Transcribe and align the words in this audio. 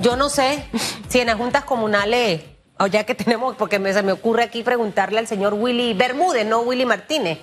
Yo 0.00 0.14
no 0.14 0.28
sé 0.28 0.64
si 1.08 1.18
en 1.18 1.26
las 1.26 1.36
juntas 1.36 1.64
comunales, 1.64 2.42
o 2.78 2.86
ya 2.86 3.02
que 3.04 3.16
tenemos, 3.16 3.56
porque 3.56 3.80
me, 3.80 3.92
se 3.92 4.04
me 4.04 4.12
ocurre 4.12 4.44
aquí 4.44 4.62
preguntarle 4.62 5.18
al 5.18 5.26
señor 5.26 5.54
Willy 5.54 5.92
Bermúdez, 5.92 6.46
no 6.46 6.60
Willy 6.60 6.86
Martínez, 6.86 7.40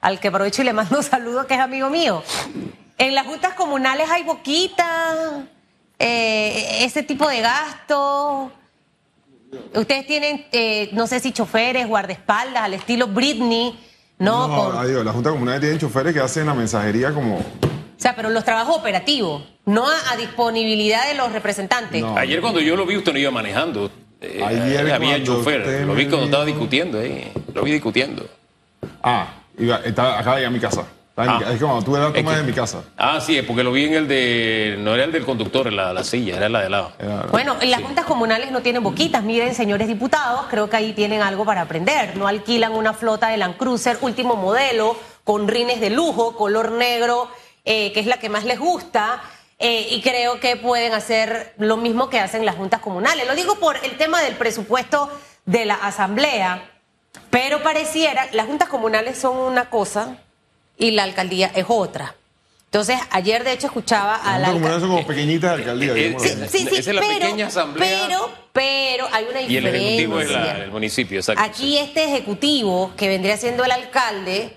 al 0.00 0.18
que 0.18 0.28
aprovecho 0.28 0.62
y 0.62 0.64
le 0.64 0.72
mando 0.72 0.96
un 0.96 1.02
saludo, 1.04 1.46
que 1.46 1.52
es 1.52 1.60
amigo 1.60 1.90
mío. 1.90 2.22
En 2.96 3.14
las 3.14 3.26
juntas 3.26 3.52
comunales 3.52 4.08
hay 4.10 4.22
boquitas, 4.22 5.18
eh, 5.98 6.78
ese 6.80 7.02
tipo 7.02 7.28
de 7.28 7.42
gastos. 7.42 8.50
Ustedes 9.74 10.06
tienen, 10.06 10.46
eh, 10.50 10.88
no 10.94 11.06
sé 11.06 11.20
si 11.20 11.30
choferes, 11.32 11.86
guardaespaldas, 11.86 12.62
al 12.62 12.72
estilo 12.72 13.06
Britney, 13.08 13.78
¿no? 14.18 14.48
No, 14.48 14.70
Con- 14.70 14.78
adiós, 14.78 15.04
la 15.04 15.12
Junta 15.12 15.28
Comunal 15.28 15.60
tiene 15.60 15.76
choferes 15.78 16.14
que 16.14 16.20
hacen 16.20 16.46
la 16.46 16.54
mensajería 16.54 17.12
como... 17.12 17.40
o 18.02 18.04
sea, 18.04 18.16
pero 18.16 18.30
los 18.30 18.42
trabajos 18.42 18.76
operativos, 18.78 19.44
no 19.64 19.88
a, 19.88 19.94
a 20.10 20.16
disponibilidad 20.16 21.06
de 21.06 21.14
los 21.14 21.30
representantes. 21.30 22.02
No. 22.02 22.16
Ayer 22.18 22.40
cuando 22.40 22.58
yo 22.58 22.74
lo 22.74 22.84
vi, 22.84 22.96
usted 22.96 23.12
no 23.12 23.18
iba 23.20 23.30
manejando. 23.30 23.92
Eh, 24.20 24.42
Ayer 24.44 24.80
había 24.92 24.98
cuando 24.98 25.24
chofer. 25.36 25.84
Lo 25.86 25.94
vi 25.94 26.06
cuando 26.06 26.24
estaba 26.24 26.44
discutiendo 26.44 26.98
ahí. 26.98 27.30
Lo 27.54 27.62
vi 27.62 27.70
discutiendo. 27.70 28.26
Ah, 29.04 29.28
iba, 29.56 29.76
estaba, 29.84 30.18
acaba 30.18 30.38
de 30.38 30.46
a 30.46 30.50
mi 30.50 30.58
casa. 30.58 30.80
En 31.16 31.28
Ah. 31.28 31.40
es 31.52 31.58
que 31.60 31.64
cuando 31.64 31.84
tuve 31.84 32.00
la 32.00 32.08
Es 32.08 32.14
toma 32.14 32.30
que- 32.32 32.36
de 32.38 32.42
mi 32.42 32.52
casa. 32.52 32.82
Ah, 32.96 33.20
sí, 33.20 33.38
es 33.38 33.44
porque 33.44 33.62
lo 33.62 33.70
vi 33.70 33.84
en 33.84 33.94
el 33.94 34.08
de. 34.08 34.76
No 34.80 34.94
era 34.96 35.04
el 35.04 35.12
del 35.12 35.24
conductor, 35.24 35.72
la, 35.72 35.92
la 35.92 36.02
silla, 36.02 36.36
era 36.38 36.48
la 36.48 36.62
de 36.62 36.70
lado. 36.70 36.90
Bueno, 37.30 37.54
en 37.60 37.70
las 37.70 37.82
juntas 37.82 38.04
comunales 38.04 38.50
no 38.50 38.62
tienen 38.62 38.82
boquitas. 38.82 39.22
Miren, 39.22 39.54
señores 39.54 39.86
diputados, 39.86 40.46
creo 40.50 40.68
que 40.68 40.76
ahí 40.76 40.92
tienen 40.92 41.22
algo 41.22 41.44
para 41.44 41.60
aprender. 41.60 42.16
No 42.16 42.26
alquilan 42.26 42.72
una 42.72 42.94
flota 42.94 43.28
de 43.28 43.36
Land 43.36 43.58
Cruiser 43.58 43.98
último 44.00 44.34
modelo, 44.34 44.96
con 45.22 45.46
rines 45.46 45.80
de 45.80 45.90
lujo, 45.90 46.34
color 46.36 46.72
negro, 46.72 47.28
eh, 47.64 47.92
que 47.92 48.00
es 48.00 48.06
la 48.06 48.18
que 48.18 48.28
más 48.28 48.44
les 48.44 48.58
gusta. 48.58 49.22
eh, 49.64 49.86
y 49.90 50.00
creo 50.02 50.40
que 50.40 50.56
pueden 50.56 50.92
hacer 50.92 51.54
lo 51.58 51.76
mismo 51.76 52.10
que 52.10 52.18
hacen 52.18 52.44
las 52.44 52.56
juntas 52.56 52.80
comunales. 52.80 53.26
Lo 53.28 53.34
digo 53.36 53.60
por 53.60 53.76
el 53.84 53.96
tema 53.96 54.20
del 54.20 54.34
presupuesto 54.34 55.08
de 55.46 55.64
la 55.66 55.74
asamblea. 55.74 56.68
Pero 57.30 57.62
pareciera, 57.62 58.26
las 58.32 58.46
juntas 58.46 58.68
comunales 58.68 59.18
son 59.18 59.36
una 59.36 59.70
cosa 59.70 60.16
y 60.76 60.90
la 60.92 61.04
alcaldía 61.04 61.52
es 61.54 61.66
otra. 61.68 62.16
Entonces, 62.64 62.98
ayer 63.10 63.44
de 63.44 63.52
hecho 63.52 63.66
escuchaba 63.68 64.16
a 64.16 64.38
la 64.38 64.48
Juntas 64.48 64.52
Comunales 64.54 64.64
alcaldía. 64.64 64.80
son 64.80 64.88
como 64.96 65.06
pequeñitas 65.06 65.52
alcaldías. 65.52 65.96
eh, 65.96 66.16
eh. 66.18 66.48
Sí, 66.50 66.58
sí, 66.58 66.68
Esa 66.78 66.90
es 66.90 66.96
la 66.96 67.00
pero, 67.02 67.18
pequeña 67.20 67.46
asamblea. 67.46 68.04
Pero, 68.08 68.30
pero 68.52 69.08
hay 69.12 69.24
una 69.30 69.42
Y 69.42 69.44
el 69.44 69.64
diferencia. 69.64 69.88
ejecutivo 69.88 70.20
es 70.20 70.30
la- 70.30 70.58
el 70.64 70.70
municipio, 70.72 71.18
exacto. 71.20 71.40
Aquí 71.42 71.78
este 71.78 72.04
ejecutivo, 72.04 72.92
que 72.96 73.06
vendría 73.08 73.36
siendo 73.36 73.62
el 73.62 73.70
alcalde, 73.70 74.56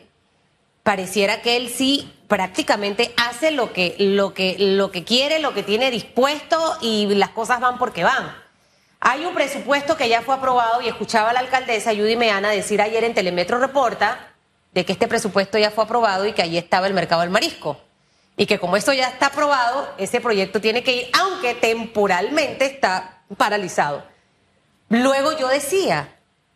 pareciera 0.83 1.41
que 1.41 1.57
él 1.57 1.69
sí 1.69 2.11
prácticamente 2.27 3.13
hace 3.17 3.51
lo 3.51 3.73
que, 3.73 3.95
lo 3.99 4.33
que, 4.33 4.55
lo 4.59 4.91
que 4.91 5.03
quiere, 5.03 5.39
lo 5.39 5.53
que 5.53 5.63
tiene 5.63 5.91
dispuesto 5.91 6.77
y 6.81 7.07
las 7.15 7.29
cosas 7.29 7.59
van 7.59 7.77
porque 7.77 8.03
van. 8.03 8.35
Hay 8.99 9.25
un 9.25 9.35
presupuesto 9.35 9.97
que 9.97 10.09
ya 10.09 10.21
fue 10.21 10.35
aprobado 10.35 10.81
y 10.81 10.87
escuchaba 10.87 11.29
a 11.29 11.33
la 11.33 11.39
alcaldesa 11.39 11.91
Judy 11.91 12.15
Meana 12.15 12.49
decir 12.49 12.81
ayer 12.81 13.03
en 13.03 13.13
Telemetro 13.13 13.59
Reporta 13.59 14.31
de 14.73 14.83
que 14.83 14.93
este 14.93 15.07
presupuesto 15.07 15.57
ya 15.57 15.71
fue 15.71 15.83
aprobado 15.83 16.25
y 16.25 16.33
que 16.33 16.41
allí 16.41 16.57
estaba 16.57 16.87
el 16.87 16.93
mercado 16.93 17.21
del 17.21 17.29
marisco. 17.29 17.79
Y 18.37 18.45
que 18.45 18.59
como 18.59 18.75
esto 18.75 18.91
ya 18.91 19.07
está 19.07 19.27
aprobado, 19.27 19.87
ese 19.97 20.19
proyecto 20.19 20.59
tiene 20.59 20.83
que 20.83 20.91
ir, 20.91 21.09
aunque 21.13 21.55
temporalmente 21.55 22.65
está 22.65 23.21
paralizado. 23.37 24.03
Luego 24.89 25.37
yo 25.37 25.47
decía, 25.47 26.15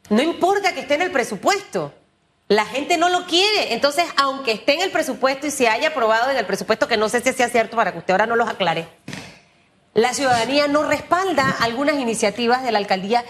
no 0.09 0.21
importa 0.21 0.73
que 0.73 0.81
esté 0.81 0.95
en 0.95 1.03
el 1.03 1.11
presupuesto, 1.11 1.93
la 2.49 2.65
gente 2.65 2.97
no 2.97 3.09
lo 3.09 3.25
quiere. 3.25 3.73
Entonces, 3.73 4.05
aunque 4.17 4.51
esté 4.51 4.73
en 4.73 4.81
el 4.81 4.91
presupuesto 4.91 5.47
y 5.47 5.51
se 5.51 5.69
haya 5.69 5.89
aprobado 5.89 6.29
en 6.31 6.37
el 6.37 6.45
presupuesto, 6.45 6.87
que 6.87 6.97
no 6.97 7.07
sé 7.07 7.21
si 7.21 7.31
sea 7.31 7.47
cierto 7.47 7.77
para 7.77 7.93
que 7.93 7.99
usted 7.99 8.11
ahora 8.11 8.25
no 8.25 8.35
los 8.35 8.49
aclare, 8.49 8.89
la 9.93 10.13
ciudadanía 10.13 10.67
no 10.67 10.83
respalda 10.83 11.55
algunas 11.61 11.95
iniciativas 11.95 12.63
de 12.63 12.71
la 12.71 12.79
alcaldía. 12.79 13.23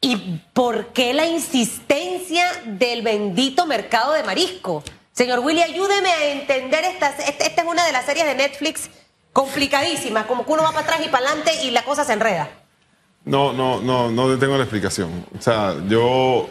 ¿Y 0.00 0.40
por 0.52 0.88
qué 0.88 1.14
la 1.14 1.26
insistencia 1.26 2.44
del 2.64 3.02
bendito 3.02 3.66
mercado 3.66 4.14
de 4.14 4.24
marisco? 4.24 4.82
Señor 5.12 5.40
Willy, 5.40 5.62
ayúdeme 5.62 6.10
a 6.10 6.32
entender 6.32 6.84
esta. 6.84 7.10
Esta, 7.10 7.44
esta 7.44 7.62
es 7.62 7.68
una 7.68 7.86
de 7.86 7.92
las 7.92 8.06
series 8.06 8.26
de 8.26 8.34
Netflix 8.34 8.90
complicadísimas, 9.32 10.26
como 10.26 10.44
que 10.44 10.52
uno 10.52 10.62
va 10.62 10.70
para 10.70 10.80
atrás 10.80 11.00
y 11.04 11.08
para 11.08 11.26
adelante 11.26 11.52
y 11.62 11.70
la 11.70 11.84
cosa 11.84 12.04
se 12.04 12.14
enreda. 12.14 12.48
No, 13.24 13.52
no, 13.52 13.80
no, 13.80 14.10
no 14.10 14.28
te 14.30 14.38
tengo 14.38 14.56
la 14.56 14.64
explicación. 14.64 15.26
O 15.38 15.40
sea, 15.40 15.76
yo 15.88 16.48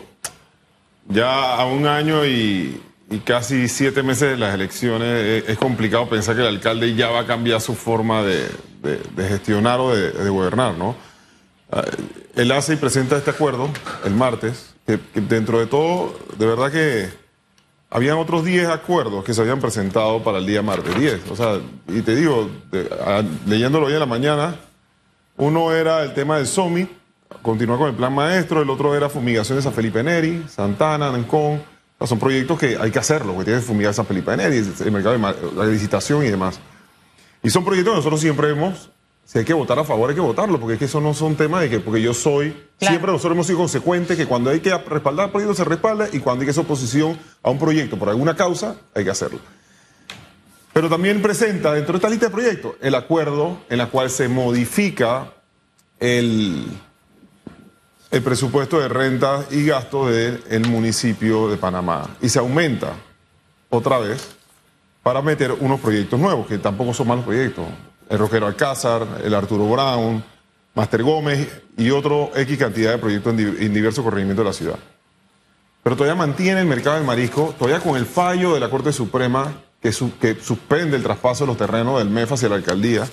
ya 1.07 1.55
a 1.55 1.65
un 1.65 1.87
año 1.87 2.25
y, 2.25 2.81
y 3.09 3.19
casi 3.19 3.67
siete 3.67 4.03
meses 4.03 4.29
de 4.31 4.37
las 4.37 4.53
elecciones 4.53 5.07
eh, 5.09 5.43
es, 5.47 5.57
complicado 5.57 6.07
pensar 6.09 6.35
que 6.35 6.41
el 6.41 6.47
alcalde 6.47 6.95
ya 6.95 7.09
va 7.09 7.21
a 7.21 7.25
cambiar 7.27 7.59
su 7.61 7.75
forma 7.75 8.23
de, 8.23 8.47
de- 8.81 9.01
de 9.15 9.27
gestionar 9.27 9.79
o 9.79 9.93
de, 9.93 10.11
de 10.11 10.29
gobernar, 10.29 10.75
¿no? 10.77 10.95
Ah, 11.71 11.83
Él 12.35 12.51
hace 12.51 12.73
y 12.73 12.77
presenta 12.77 13.17
este 13.17 13.31
acuerdo 13.31 13.69
el 14.05 14.13
martes, 14.13 14.73
que, 14.85 14.99
que 15.13 15.21
dentro 15.21 15.59
de 15.59 15.67
todo, 15.67 16.17
de 16.37 16.45
verdad 16.45 16.71
que 16.71 17.09
habían 17.89 18.17
otros 18.17 18.45
10 18.45 18.67
acuerdos 18.69 19.23
que 19.25 19.33
se 19.33 19.41
habían 19.41 19.59
presentado 19.59 20.23
para 20.23 20.37
el 20.37 20.45
día 20.45 20.61
martes, 20.61 20.97
10. 20.97 21.29
O 21.29 21.35
sea, 21.35 21.59
y 21.89 22.01
te 22.01 22.15
digo, 22.15 22.49
a- 23.05 23.23
leyéndolo 23.45 23.87
hoy 23.87 23.93
en 23.93 23.99
la 23.99 24.05
mañana, 24.05 24.55
uno 25.37 25.73
era 25.73 26.03
el 26.03 26.13
tema 26.13 26.37
del 26.37 26.47
SOMI, 26.47 26.87
continuar 27.41 27.79
con 27.79 27.89
el 27.89 27.95
plan 27.95 28.13
maestro, 28.13 28.61
el 28.61 28.69
otro 28.69 28.95
era 28.95 29.09
fumigación 29.09 29.57
de 29.57 29.61
San 29.61 29.73
Felipe 29.73 30.03
Neri, 30.03 30.45
Santana, 30.47 31.07
Ancón. 31.09 31.61
O 31.97 31.97
sea, 31.99 32.07
son 32.07 32.19
proyectos 32.19 32.57
que 32.59 32.77
hay 32.79 32.89
que 32.91 32.99
hacerlo, 32.99 33.33
porque 33.33 33.45
tiene 33.45 33.59
que 33.59 33.65
fumigar 33.67 33.93
San 33.93 34.05
Felipe 34.05 34.35
Neri, 34.35 34.57
el 34.57 34.91
mercado 34.91 35.17
de 35.17 35.55
la 35.55 35.65
licitación 35.65 36.25
y 36.25 36.29
demás. 36.29 36.59
Y 37.43 37.49
son 37.49 37.63
proyectos 37.63 37.93
que 37.93 37.97
nosotros 37.97 38.19
siempre 38.21 38.49
hemos, 38.49 38.89
si 39.25 39.39
hay 39.39 39.45
que 39.45 39.53
votar 39.53 39.77
a 39.79 39.83
favor, 39.83 40.09
hay 40.09 40.15
que 40.15 40.21
votarlo, 40.21 40.59
porque 40.59 40.73
es 40.73 40.79
que 40.79 40.85
eso 40.85 40.99
no 40.99 41.13
son 41.13 41.35
temas 41.35 41.61
de 41.61 41.69
que, 41.69 41.79
porque 41.79 42.01
yo 42.01 42.13
soy, 42.13 42.51
Claro. 42.79 42.93
siempre 42.93 43.11
nosotros 43.11 43.33
hemos 43.35 43.45
sido 43.47 43.59
consecuentes 43.59 44.17
que 44.17 44.25
cuando 44.25 44.49
hay 44.49 44.59
que 44.59 44.75
respaldar 44.75 45.31
proyectos 45.31 45.57
se 45.57 45.63
respalda 45.63 46.07
y 46.11 46.19
cuando 46.19 46.41
hay 46.41 46.47
que 46.47 46.51
hacer 46.51 46.63
oposición 46.63 47.17
a 47.43 47.49
un 47.51 47.59
proyecto 47.59 47.97
por 47.97 48.09
alguna 48.09 48.35
causa, 48.35 48.75
hay 48.95 49.03
que 49.03 49.11
hacerlo. 49.11 49.39
Pero 50.73 50.89
también 50.89 51.21
presenta 51.21 51.73
dentro 51.73 51.93
de 51.93 51.97
esta 51.97 52.09
lista 52.09 52.25
de 52.27 52.31
proyectos 52.31 52.73
el 52.81 52.95
acuerdo 52.95 53.59
en 53.69 53.77
la 53.77 53.87
cual 53.87 54.09
se 54.09 54.27
modifica 54.27 55.33
el, 55.99 56.65
el 58.11 58.21
presupuesto 58.21 58.79
de 58.79 58.87
rentas 58.89 59.45
y 59.51 59.65
gastos 59.65 60.11
del 60.11 60.67
municipio 60.67 61.49
de 61.49 61.57
Panamá 61.57 62.09
y 62.21 62.29
se 62.29 62.39
aumenta 62.39 62.93
otra 63.69 63.99
vez 63.99 64.29
para 65.01 65.21
meter 65.21 65.53
unos 65.59 65.79
proyectos 65.79 66.19
nuevos, 66.19 66.45
que 66.45 66.57
tampoco 66.57 66.93
son 66.93 67.07
malos 67.07 67.23
proyectos. 67.25 67.65
El 68.09 68.19
Roquero 68.19 68.45
Alcázar, 68.47 69.07
el 69.23 69.33
Arturo 69.33 69.65
Brown, 69.69 70.23
Master 70.75 71.01
Gómez 71.03 71.47
y 71.77 71.89
otro 71.89 72.31
X 72.35 72.57
cantidad 72.57 72.91
de 72.91 72.97
proyectos 72.97 73.31
en, 73.33 73.37
di- 73.37 73.65
en 73.65 73.73
diversos 73.73 74.03
corregimientos 74.03 74.43
de 74.45 74.49
la 74.49 74.53
ciudad. 74.53 74.79
Pero 75.81 75.95
todavía 75.95 76.15
mantiene 76.15 76.59
el 76.61 76.67
mercado 76.67 76.97
del 76.97 77.05
marisco, 77.05 77.55
todavía 77.57 77.79
con 77.79 77.97
el 77.97 78.05
fallo 78.05 78.53
de 78.53 78.59
la 78.59 78.69
Corte 78.69 78.91
Suprema 78.93 79.51
que, 79.81 79.91
su- 79.91 80.17
que 80.19 80.35
suspende 80.35 80.97
el 80.97 81.03
traspaso 81.03 81.45
de 81.45 81.47
los 81.47 81.57
terrenos 81.57 81.97
del 81.97 82.09
MEF 82.09 82.33
hacia 82.33 82.49
la 82.49 82.55
alcaldía, 82.55 83.07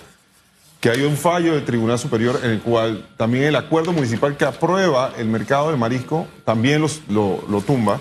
que 0.80 0.90
hay 0.90 1.02
un 1.02 1.16
fallo 1.16 1.54
del 1.54 1.64
Tribunal 1.64 1.98
Superior 1.98 2.40
en 2.44 2.50
el 2.52 2.60
cual 2.60 3.08
también 3.16 3.44
el 3.44 3.56
acuerdo 3.56 3.92
municipal 3.92 4.36
que 4.36 4.44
aprueba 4.44 5.12
el 5.18 5.26
mercado 5.26 5.68
del 5.70 5.78
marisco 5.78 6.26
también 6.44 6.80
los- 6.80 7.00
lo, 7.08 7.44
lo 7.48 7.60
tumba, 7.62 8.00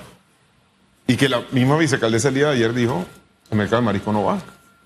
y 1.07 1.15
que 1.15 1.27
la 1.29 1.41
misma 1.51 1.77
vicealcaldesa 1.77 2.27
el 2.29 2.35
día 2.35 2.47
de 2.47 2.55
ayer 2.55 2.73
dijo, 2.73 3.05
el 3.49 3.57
mercado 3.57 3.77
del 3.77 3.85
marisco 3.85 4.11
no 4.13 4.23
va, 4.25 4.39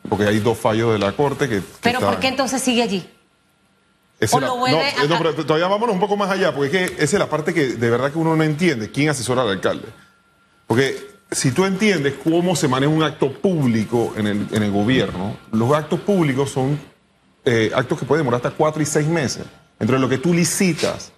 porque 0.08 0.26
hay 0.26 0.40
dos 0.40 0.58
fallos 0.58 0.94
de 0.94 1.00
la 1.00 1.12
Corte 1.14 1.50
que... 1.50 1.58
que 1.60 1.64
Pero 1.82 2.00
¿por 2.00 2.04
estaban- 2.10 2.20
qué 2.22 2.28
entonces 2.28 2.62
sigue 2.62 2.82
allí? 2.84 3.10
esa 4.20 4.38
O 4.38 4.40
la- 4.40 4.48
lo 4.48 4.58
vuelve 4.58 4.78
no, 4.98 5.04
a- 5.04 5.08
no, 5.08 5.18
pero 5.18 5.34
todavía 5.46 5.68
vámonos 5.68 5.96
un 5.96 6.00
poco 6.00 6.16
más 6.16 6.30
allá, 6.30 6.54
porque 6.54 6.68
es 6.84 6.92
que 6.92 6.96
esa 7.04 7.16
es 7.18 7.20
la 7.20 7.28
parte 7.30 7.54
que 7.54 7.70
de 7.70 7.90
verdad 7.90 8.12
que 8.12 8.20
uno 8.20 8.36
no 8.36 8.44
entiende, 8.44 8.90
quién 8.92 9.10
asesora 9.10 9.42
al 9.42 9.50
alcalde. 9.50 9.88
Porque 10.68 11.10
si 11.32 11.52
tú 11.52 11.66
entiendes 11.66 12.14
cómo 12.24 12.56
se 12.56 12.68
maneja 12.68 12.92
un 12.94 13.04
acto 13.04 13.34
público 13.34 14.14
en 14.16 14.28
el, 14.28 14.48
en 14.52 14.64
el 14.64 14.72
gobierno, 14.72 15.36
los 15.52 15.74
actos 15.74 16.00
públicos 16.02 16.52
son 16.52 16.80
eh, 17.46 17.72
actos 17.74 18.00
que 18.00 18.06
pueden 18.06 18.22
demorar 18.22 18.46
hasta 18.46 18.56
cuatro 18.56 18.82
y 18.82 18.86
seis 18.86 19.08
meses. 19.08 19.46
Entre 19.80 19.98
lo 19.98 20.08
que 20.08 20.18
tú 20.18 20.34
licitas, 20.34 21.12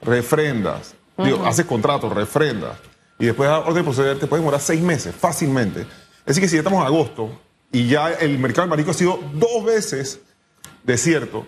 refrendas, 0.00 0.94
digo, 1.18 1.44
haces 1.44 1.66
contratos, 1.66 2.12
refrendas, 2.12 2.78
y 3.18 3.26
después 3.26 3.48
a 3.48 3.60
orden 3.60 3.76
de 3.76 3.82
proceder 3.84 4.18
te 4.18 4.26
puede 4.26 4.42
demorar 4.42 4.60
seis 4.60 4.80
meses, 4.80 5.14
fácilmente. 5.14 5.80
Es 5.80 6.26
decir, 6.26 6.42
que 6.42 6.48
si 6.48 6.56
ya 6.56 6.60
estamos 6.60 6.80
en 6.80 6.86
agosto 6.86 7.40
y 7.72 7.88
ya 7.88 8.10
el 8.10 8.38
mercado 8.38 8.62
del 8.62 8.70
marico 8.70 8.90
ha 8.92 8.94
sido 8.94 9.18
dos 9.34 9.64
veces 9.64 10.20
desierto, 10.84 11.46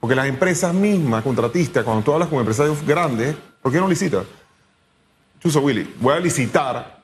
porque 0.00 0.14
las 0.14 0.26
empresas 0.26 0.72
mismas, 0.74 1.22
contratistas, 1.22 1.84
cuando 1.84 2.02
tú 2.02 2.12
hablas 2.12 2.28
con 2.28 2.38
empresarios 2.38 2.84
grandes, 2.86 3.36
¿por 3.62 3.72
qué 3.72 3.78
no 3.78 3.88
licitas? 3.88 4.24
Chuso 5.40 5.60
Willy, 5.60 5.94
voy 6.00 6.14
a 6.14 6.20
licitar 6.20 7.02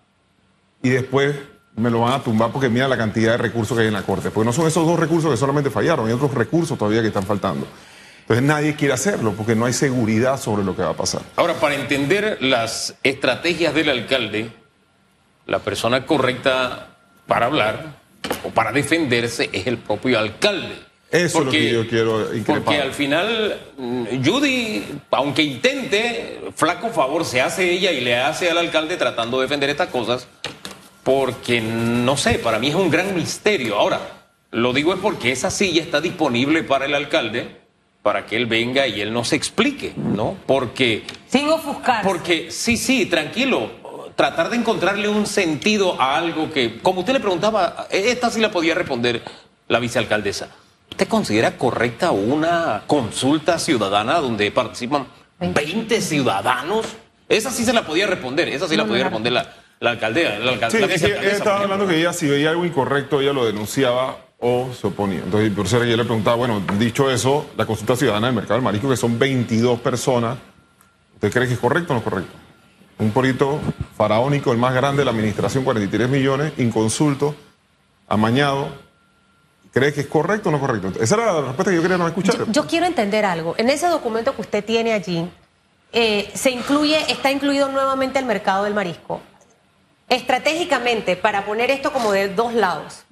y 0.82 0.90
después 0.90 1.36
me 1.76 1.90
lo 1.90 2.00
van 2.00 2.12
a 2.12 2.22
tumbar 2.22 2.50
porque 2.52 2.68
mira 2.68 2.86
la 2.88 2.96
cantidad 2.96 3.32
de 3.32 3.38
recursos 3.38 3.76
que 3.76 3.82
hay 3.82 3.88
en 3.88 3.94
la 3.94 4.02
Corte. 4.02 4.30
Porque 4.30 4.46
no 4.46 4.52
son 4.52 4.66
esos 4.66 4.86
dos 4.86 4.98
recursos 4.98 5.30
que 5.30 5.36
solamente 5.36 5.70
fallaron, 5.70 6.06
hay 6.06 6.12
otros 6.12 6.34
recursos 6.34 6.78
todavía 6.78 7.00
que 7.00 7.08
están 7.08 7.24
faltando. 7.24 7.66
Entonces 8.20 8.44
nadie 8.44 8.76
quiere 8.76 8.94
hacerlo 8.94 9.34
porque 9.36 9.54
no 9.54 9.66
hay 9.66 9.72
seguridad 9.72 10.38
sobre 10.38 10.64
lo 10.64 10.76
que 10.76 10.82
va 10.82 10.90
a 10.90 10.96
pasar. 10.96 11.22
Ahora, 11.36 11.54
para 11.54 11.74
entender 11.74 12.38
las 12.40 12.94
estrategias 13.02 13.74
del 13.74 13.90
alcalde, 13.90 14.50
la 15.46 15.58
persona 15.58 16.06
correcta 16.06 16.88
para 17.26 17.46
hablar 17.46 17.96
o 18.44 18.50
para 18.50 18.72
defenderse 18.72 19.50
es 19.52 19.66
el 19.66 19.78
propio 19.78 20.18
alcalde. 20.18 20.92
Eso 21.10 21.40
es 21.40 21.44
lo 21.44 21.50
que 21.50 21.70
yo 21.70 21.86
quiero 21.86 22.34
increpar. 22.34 22.62
Porque 22.62 22.80
al 22.80 22.92
final, 22.92 23.60
mm, 23.76 24.24
Judy, 24.24 24.84
aunque 25.10 25.42
intente, 25.42 26.40
flaco 26.56 26.88
favor 26.88 27.26
se 27.26 27.42
hace 27.42 27.70
ella 27.70 27.92
y 27.92 28.00
le 28.00 28.16
hace 28.16 28.50
al 28.50 28.56
alcalde 28.56 28.96
tratando 28.96 29.38
de 29.38 29.44
defender 29.44 29.68
estas 29.68 29.88
cosas, 29.88 30.26
porque 31.02 31.60
no 31.60 32.16
sé, 32.16 32.38
para 32.38 32.58
mí 32.58 32.68
es 32.68 32.74
un 32.74 32.90
gran 32.90 33.14
misterio. 33.14 33.78
Ahora, 33.78 34.00
lo 34.50 34.72
digo 34.72 34.94
es 34.94 35.00
porque 35.00 35.32
esa 35.32 35.50
silla 35.50 35.82
está 35.82 36.00
disponible 36.00 36.62
para 36.62 36.86
el 36.86 36.94
alcalde 36.94 37.62
para 38.02 38.26
que 38.26 38.36
él 38.36 38.46
venga 38.46 38.86
y 38.86 39.00
él 39.00 39.12
nos 39.12 39.32
explique, 39.32 39.92
¿no? 39.96 40.36
Porque... 40.46 41.04
Sin 41.28 41.48
ofuscar. 41.48 42.02
Porque, 42.04 42.50
sí, 42.50 42.76
sí, 42.76 43.06
tranquilo, 43.06 43.70
tratar 44.16 44.50
de 44.50 44.56
encontrarle 44.56 45.08
un 45.08 45.26
sentido 45.26 46.00
a 46.00 46.16
algo 46.16 46.50
que, 46.50 46.80
como 46.80 47.00
usted 47.00 47.12
le 47.12 47.20
preguntaba, 47.20 47.86
esta 47.90 48.30
sí 48.30 48.40
la 48.40 48.50
podía 48.50 48.74
responder 48.74 49.22
la 49.68 49.78
vicealcaldesa. 49.78 50.48
¿Usted 50.90 51.08
considera 51.08 51.56
correcta 51.56 52.10
una 52.10 52.82
consulta 52.86 53.58
ciudadana 53.58 54.18
donde 54.18 54.50
participan 54.50 55.06
20 55.38 56.00
ciudadanos? 56.00 56.86
Esa 57.28 57.50
sí 57.50 57.64
se 57.64 57.72
la 57.72 57.86
podía 57.86 58.06
responder, 58.06 58.48
esa 58.48 58.68
sí 58.68 58.76
la 58.76 58.84
podía 58.84 59.04
responder 59.04 59.32
la, 59.32 59.54
la 59.82 59.90
alcaldesa. 59.90 60.38
La 60.38 60.52
alcaldesa 60.52 60.96
sí, 60.96 61.06
ella 61.06 61.32
estaba 61.32 61.60
hablando 61.60 61.88
que 61.88 61.98
ella 61.98 62.12
si 62.12 62.28
veía 62.28 62.50
algo 62.50 62.64
incorrecto, 62.64 63.20
ella 63.20 63.32
lo 63.32 63.44
denunciaba 63.44 64.16
o 64.38 64.70
se 64.72 64.86
oponía. 64.86 65.20
Entonces, 65.24 65.50
por 65.50 65.66
eso 65.66 65.84
yo 65.84 65.96
le 65.96 66.04
preguntaba, 66.04 66.36
bueno, 66.36 66.62
dicho 66.78 67.10
eso, 67.10 67.46
la 67.56 67.66
consulta 67.66 67.96
ciudadana 67.96 68.28
del 68.28 68.36
mercado 68.36 68.54
del 68.54 68.62
marisco, 68.62 68.88
que 68.88 68.96
son 68.96 69.18
22 69.18 69.80
personas, 69.80 70.38
¿usted 71.14 71.32
cree 71.32 71.48
que 71.48 71.54
es 71.54 71.58
correcto 71.58 71.92
o 71.92 71.94
no 71.94 71.98
es 71.98 72.04
correcto? 72.04 72.32
Un 73.00 73.10
proyecto 73.10 73.58
faraónico, 73.96 74.52
el 74.52 74.58
más 74.58 74.72
grande 74.72 75.00
de 75.00 75.04
la 75.04 75.10
administración, 75.10 75.64
43 75.64 76.08
millones, 76.08 76.52
inconsulto, 76.58 77.34
amañado. 78.06 78.68
¿Cree 79.72 79.92
que 79.92 80.02
es 80.02 80.06
correcto 80.06 80.50
o 80.50 80.52
no 80.52 80.58
es 80.58 80.60
correcto? 80.60 80.92
Esa 81.02 81.16
era 81.16 81.32
la 81.32 81.40
respuesta 81.40 81.70
que 81.70 81.76
yo 81.76 81.82
quería 81.82 81.98
no 81.98 82.06
escuchar. 82.06 82.36
Yo, 82.52 82.66
quiero 82.68 82.86
entender 82.86 83.24
algo. 83.24 83.56
En 83.58 83.68
ese 83.68 83.88
documento 83.88 84.36
que 84.36 84.42
usted 84.42 84.64
tiene 84.64 84.92
allí, 84.92 85.28
eh, 85.92 86.30
se 86.34 86.50
incluye, 86.50 87.10
está 87.10 87.32
incluido 87.32 87.68
nuevamente 87.68 88.20
el 88.20 88.26
mercado 88.26 88.62
del 88.62 88.74
marisco. 88.74 89.20
Estratégicamente, 90.12 91.16
para 91.16 91.46
poner 91.46 91.70
esto 91.70 91.90
como 91.90 92.12
de 92.12 92.28
dos 92.28 92.52
lados, 92.52 93.04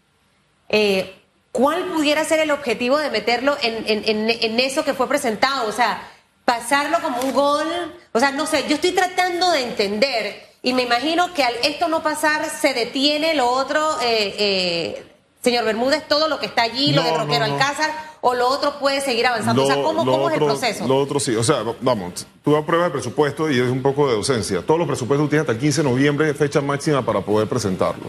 eh, 0.68 1.14
¿cuál 1.50 1.84
pudiera 1.84 2.22
ser 2.26 2.40
el 2.40 2.50
objetivo 2.50 2.98
de 2.98 3.08
meterlo 3.08 3.56
en, 3.62 4.60
eso 4.60 4.84
que 4.84 4.92
fue 4.92 5.08
presentado? 5.08 5.66
O 5.66 5.72
sea, 5.72 6.06
pasarlo 6.44 7.00
como 7.00 7.22
un 7.22 7.32
gol. 7.32 7.98
O 8.12 8.20
sea, 8.20 8.32
no 8.32 8.44
sé, 8.44 8.66
yo 8.68 8.74
estoy 8.74 8.92
tratando 8.92 9.50
de 9.50 9.62
entender 9.62 10.46
y 10.62 10.74
me 10.74 10.82
imagino 10.82 11.32
que 11.32 11.42
al 11.42 11.54
esto 11.62 11.88
no 11.88 12.02
pasar 12.02 12.44
se 12.50 12.74
detiene 12.74 13.32
lo 13.32 13.48
otro, 13.48 13.98
eh, 14.02 14.34
eh, 14.38 15.06
señor 15.42 15.64
Bermúdez, 15.64 16.06
todo 16.06 16.28
lo 16.28 16.38
que 16.38 16.44
está 16.44 16.64
allí, 16.64 16.92
lo 16.92 17.02
de 17.02 17.16
Roquero 17.16 17.46
Alcázar, 17.46 18.09
o 18.20 18.34
lo 18.34 18.48
otro 18.48 18.78
puede 18.78 19.00
seguir 19.00 19.26
avanzando. 19.26 19.64
o 19.64 19.66
sea, 19.66 19.82
¿cómo, 19.82 20.28
es 20.28 20.34
el 20.34 20.44
proceso? 20.44 20.86
Lo 20.86 20.98
otro 20.98 21.20
sí, 21.20 21.34
o 21.34 21.42
sea, 21.42 21.62
vamos, 21.80 22.26
tú 22.44 22.56
apruebas 22.56 22.86
el 22.86 22.92
presupuesto 22.92 23.50
y 23.50 23.58
es 23.58 23.70
un 23.70 23.82
poco 23.82 24.08
de 24.08 24.14
ausencia. 24.14 24.62
Todos 24.62 24.78
los 24.78 24.86
presupuestos 24.86 25.28
tienes 25.28 25.42
hasta 25.42 25.52
el 25.52 25.58
15 25.58 25.82
de 25.82 25.88
noviembre, 25.88 26.34
fecha 26.34 26.60
máxima 26.60 27.04
para 27.04 27.20
poder 27.20 27.48
presentarlo. 27.48 28.06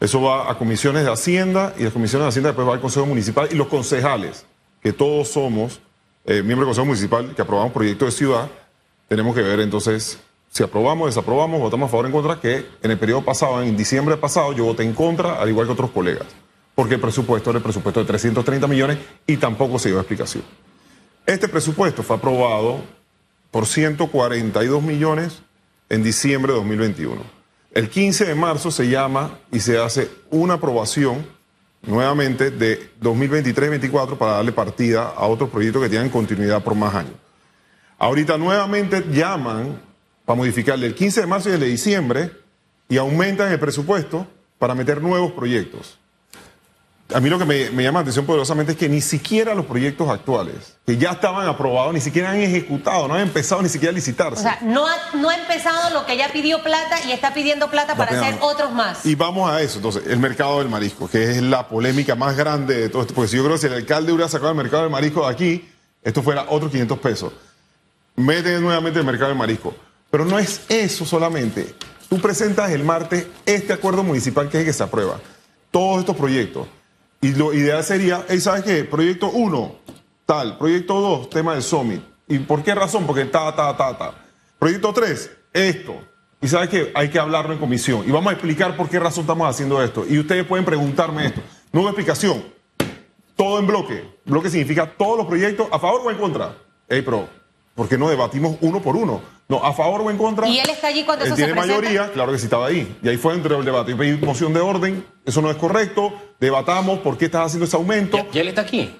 Eso 0.00 0.20
va 0.20 0.50
a 0.50 0.58
comisiones 0.58 1.04
de 1.04 1.12
Hacienda 1.12 1.74
y 1.78 1.84
las 1.84 1.92
comisiones 1.92 2.24
de 2.24 2.28
Hacienda 2.28 2.50
después 2.50 2.68
va 2.68 2.74
al 2.74 2.80
Consejo 2.80 3.06
Municipal 3.06 3.48
y 3.50 3.54
los 3.54 3.68
concejales, 3.68 4.44
que 4.82 4.92
todos 4.92 5.28
somos 5.28 5.80
eh, 6.26 6.42
miembros 6.42 6.60
del 6.60 6.66
Consejo 6.66 6.86
Municipal, 6.86 7.34
que 7.34 7.42
aprobamos 7.42 7.72
proyectos 7.72 8.08
de 8.08 8.12
ciudad, 8.12 8.48
tenemos 9.08 9.34
que 9.34 9.42
ver 9.42 9.60
entonces 9.60 10.18
si 10.50 10.62
aprobamos, 10.62 11.08
desaprobamos, 11.08 11.60
votamos 11.60 11.88
a 11.88 11.90
favor 11.90 12.04
o 12.04 12.08
en 12.08 12.12
contra, 12.12 12.40
que 12.40 12.64
en 12.80 12.90
el 12.90 12.96
periodo 12.96 13.22
pasado, 13.22 13.60
en 13.60 13.76
diciembre 13.76 14.16
pasado, 14.16 14.52
yo 14.52 14.64
voté 14.64 14.84
en 14.84 14.92
contra, 14.92 15.40
al 15.40 15.48
igual 15.48 15.66
que 15.66 15.72
otros 15.72 15.90
colegas, 15.90 16.28
porque 16.74 16.94
el 16.94 17.00
presupuesto 17.00 17.50
era 17.50 17.58
el 17.58 17.62
presupuesto 17.62 18.00
de 18.00 18.06
330 18.06 18.66
millones 18.66 18.98
y 19.26 19.36
tampoco 19.36 19.78
se 19.78 19.90
dio 19.90 19.98
explicación. 19.98 20.44
Este 21.26 21.48
presupuesto 21.48 22.02
fue 22.02 22.16
aprobado 22.16 22.82
por 23.50 23.66
142 23.66 24.82
millones 24.82 25.42
en 25.88 26.02
diciembre 26.02 26.52
de 26.52 26.58
2021. 26.58 27.22
El 27.72 27.88
15 27.88 28.26
de 28.26 28.34
marzo 28.34 28.70
se 28.70 28.88
llama 28.88 29.38
y 29.50 29.60
se 29.60 29.78
hace 29.78 30.10
una 30.30 30.54
aprobación 30.54 31.26
nuevamente 31.82 32.50
de 32.50 32.90
2023-2024 33.00 34.16
para 34.16 34.32
darle 34.32 34.52
partida 34.52 35.08
a 35.08 35.26
otros 35.26 35.50
proyectos 35.50 35.82
que 35.82 35.88
tienen 35.88 36.08
continuidad 36.08 36.62
por 36.62 36.74
más 36.74 36.94
años. 36.94 37.14
Ahorita 37.98 38.36
nuevamente 38.38 39.04
llaman 39.10 39.80
para 40.24 40.36
modificarle 40.36 40.86
el 40.86 40.94
15 40.94 41.20
de 41.22 41.26
marzo 41.26 41.50
y 41.50 41.52
el 41.52 41.60
de 41.60 41.66
diciembre 41.66 42.32
y 42.88 42.96
aumentan 42.96 43.50
el 43.52 43.60
presupuesto 43.60 44.26
para 44.58 44.74
meter 44.74 45.00
nuevos 45.02 45.32
proyectos. 45.32 45.98
A 47.14 47.20
mí 47.20 47.30
lo 47.30 47.38
que 47.38 47.44
me, 47.44 47.70
llama 47.70 48.00
la 48.00 48.02
atención 48.02 48.26
poderosamente 48.26 48.72
es 48.72 48.78
que 48.78 48.88
ni 48.88 49.00
siquiera 49.00 49.54
los 49.54 49.66
proyectos 49.66 50.08
actuales, 50.08 50.74
que 50.84 50.96
ya 50.96 51.12
estaban 51.12 51.46
aprobados, 51.46 51.94
ni 51.94 52.00
siquiera 52.00 52.32
han 52.32 52.40
ejecutado, 52.40 53.06
no 53.06 53.14
han 53.14 53.20
empezado 53.20 53.62
ni 53.62 53.68
siquiera 53.68 53.92
a 53.92 53.94
licitarse. 53.94 54.40
O 54.40 54.42
sea, 54.42 54.58
no 54.62 54.84
ha, 54.84 54.96
no 55.14 55.30
ha 55.30 55.36
empezado 55.36 55.90
lo 55.90 56.06
que 56.06 56.16
ya 56.16 56.32
pidió 56.32 56.60
plata 56.64 56.96
y 57.06 57.12
está 57.12 57.32
pidiendo 57.32 57.70
plata 57.70 57.94
para 57.94 58.20
hacer 58.20 58.38
otros 58.40 58.72
más. 58.72 59.06
Y 59.06 59.14
vamos 59.14 59.48
a 59.48 59.62
eso, 59.62 59.76
entonces, 59.76 60.02
el 60.08 60.18
mercado 60.18 60.58
del 60.58 60.68
marisco, 60.68 61.08
que 61.08 61.22
es 61.22 61.40
la 61.40 61.68
polémica 61.68 62.16
más 62.16 62.36
grande 62.36 62.74
de 62.74 62.88
todo 62.88 63.02
esto, 63.02 63.14
porque 63.14 63.28
si 63.28 63.36
yo 63.36 63.44
creo 63.44 63.54
que 63.54 63.60
si 63.60 63.66
el 63.68 63.74
alcalde 63.74 64.10
hubiera 64.10 64.28
sacado 64.28 64.50
el 64.50 64.56
mercado 64.56 64.82
del 64.82 64.90
marisco 64.90 65.24
de 65.24 65.32
aquí, 65.32 65.70
esto 66.02 66.20
fuera 66.20 66.46
otros 66.48 66.72
500 66.72 66.98
pesos. 66.98 67.32
Mete 68.16 68.58
nuevamente 68.58 68.98
el 68.98 69.06
mercado 69.06 69.28
del 69.28 69.38
marisco. 69.38 69.72
Pero 70.10 70.24
no 70.24 70.36
es 70.36 70.62
eso 70.68 71.06
solamente. 71.06 71.76
Tú 72.08 72.20
presentas 72.20 72.72
el 72.72 72.82
martes 72.82 73.28
este 73.46 73.72
acuerdo 73.72 74.02
municipal 74.02 74.48
que 74.48 74.56
es 74.56 74.60
el 74.62 74.66
que 74.66 74.72
se 74.72 74.82
aprueba. 74.82 75.20
Todos 75.70 76.00
estos 76.00 76.16
proyectos 76.16 76.66
y 77.24 77.32
lo 77.32 77.54
ideal 77.54 77.82
sería, 77.82 78.26
¿sabes 78.38 78.64
qué? 78.64 78.84
Proyecto 78.84 79.30
1, 79.30 79.76
tal. 80.26 80.58
Proyecto 80.58 81.00
2, 81.00 81.30
tema 81.30 81.54
del 81.54 81.62
Summit. 81.62 82.02
¿Y 82.28 82.38
por 82.40 82.62
qué 82.62 82.74
razón? 82.74 83.06
Porque 83.06 83.24
ta, 83.24 83.56
ta, 83.56 83.74
ta, 83.74 83.96
ta. 83.96 84.14
Proyecto 84.58 84.92
3, 84.92 85.30
esto. 85.54 85.94
Y 86.42 86.48
sabes 86.48 86.68
que 86.68 86.92
hay 86.94 87.08
que 87.08 87.18
hablarlo 87.18 87.54
en 87.54 87.58
comisión. 87.58 88.04
Y 88.06 88.10
vamos 88.10 88.28
a 88.28 88.32
explicar 88.34 88.76
por 88.76 88.90
qué 88.90 88.98
razón 88.98 89.22
estamos 89.22 89.48
haciendo 89.48 89.82
esto. 89.82 90.04
Y 90.06 90.18
ustedes 90.18 90.44
pueden 90.44 90.66
preguntarme 90.66 91.28
esto. 91.28 91.40
Nueva 91.72 91.92
explicación. 91.92 92.44
Todo 93.36 93.58
en 93.58 93.68
bloque. 93.68 94.04
Bloque 94.26 94.50
significa 94.50 94.84
todos 94.84 95.16
los 95.16 95.26
proyectos 95.26 95.68
a 95.72 95.78
favor 95.78 96.02
o 96.04 96.10
en 96.10 96.18
contra. 96.18 96.58
Hey, 96.90 97.00
pero, 97.02 97.26
¿por 97.74 97.88
qué 97.88 97.96
no 97.96 98.10
debatimos 98.10 98.58
uno 98.60 98.82
por 98.82 98.96
uno? 98.96 99.22
No, 99.46 99.62
a 99.62 99.74
favor 99.74 100.00
o 100.00 100.10
en 100.10 100.16
contra. 100.16 100.48
¿Y 100.48 100.58
él 100.58 100.70
está 100.70 100.88
allí 100.88 101.04
cuando 101.04 101.24
él 101.26 101.34
tiene 101.34 101.54
mayoría, 101.54 102.10
claro 102.12 102.32
que 102.32 102.38
sí 102.38 102.44
estaba 102.44 102.66
ahí. 102.66 102.96
Y 103.02 103.08
ahí 103.08 103.16
fue 103.16 103.34
entre 103.34 103.56
el 103.56 103.64
debate. 103.64 103.90
Yo 103.90 103.96
pedí 103.96 104.16
moción 104.24 104.54
de 104.54 104.60
orden, 104.60 105.04
eso 105.24 105.42
no 105.42 105.50
es 105.50 105.56
correcto. 105.56 106.14
Debatamos 106.40 107.00
por 107.00 107.18
qué 107.18 107.26
estás 107.26 107.46
haciendo 107.46 107.66
ese 107.66 107.76
aumento. 107.76 108.26
¿Y, 108.32 108.38
él 108.38 108.48
está 108.48 108.62
aquí? 108.62 108.90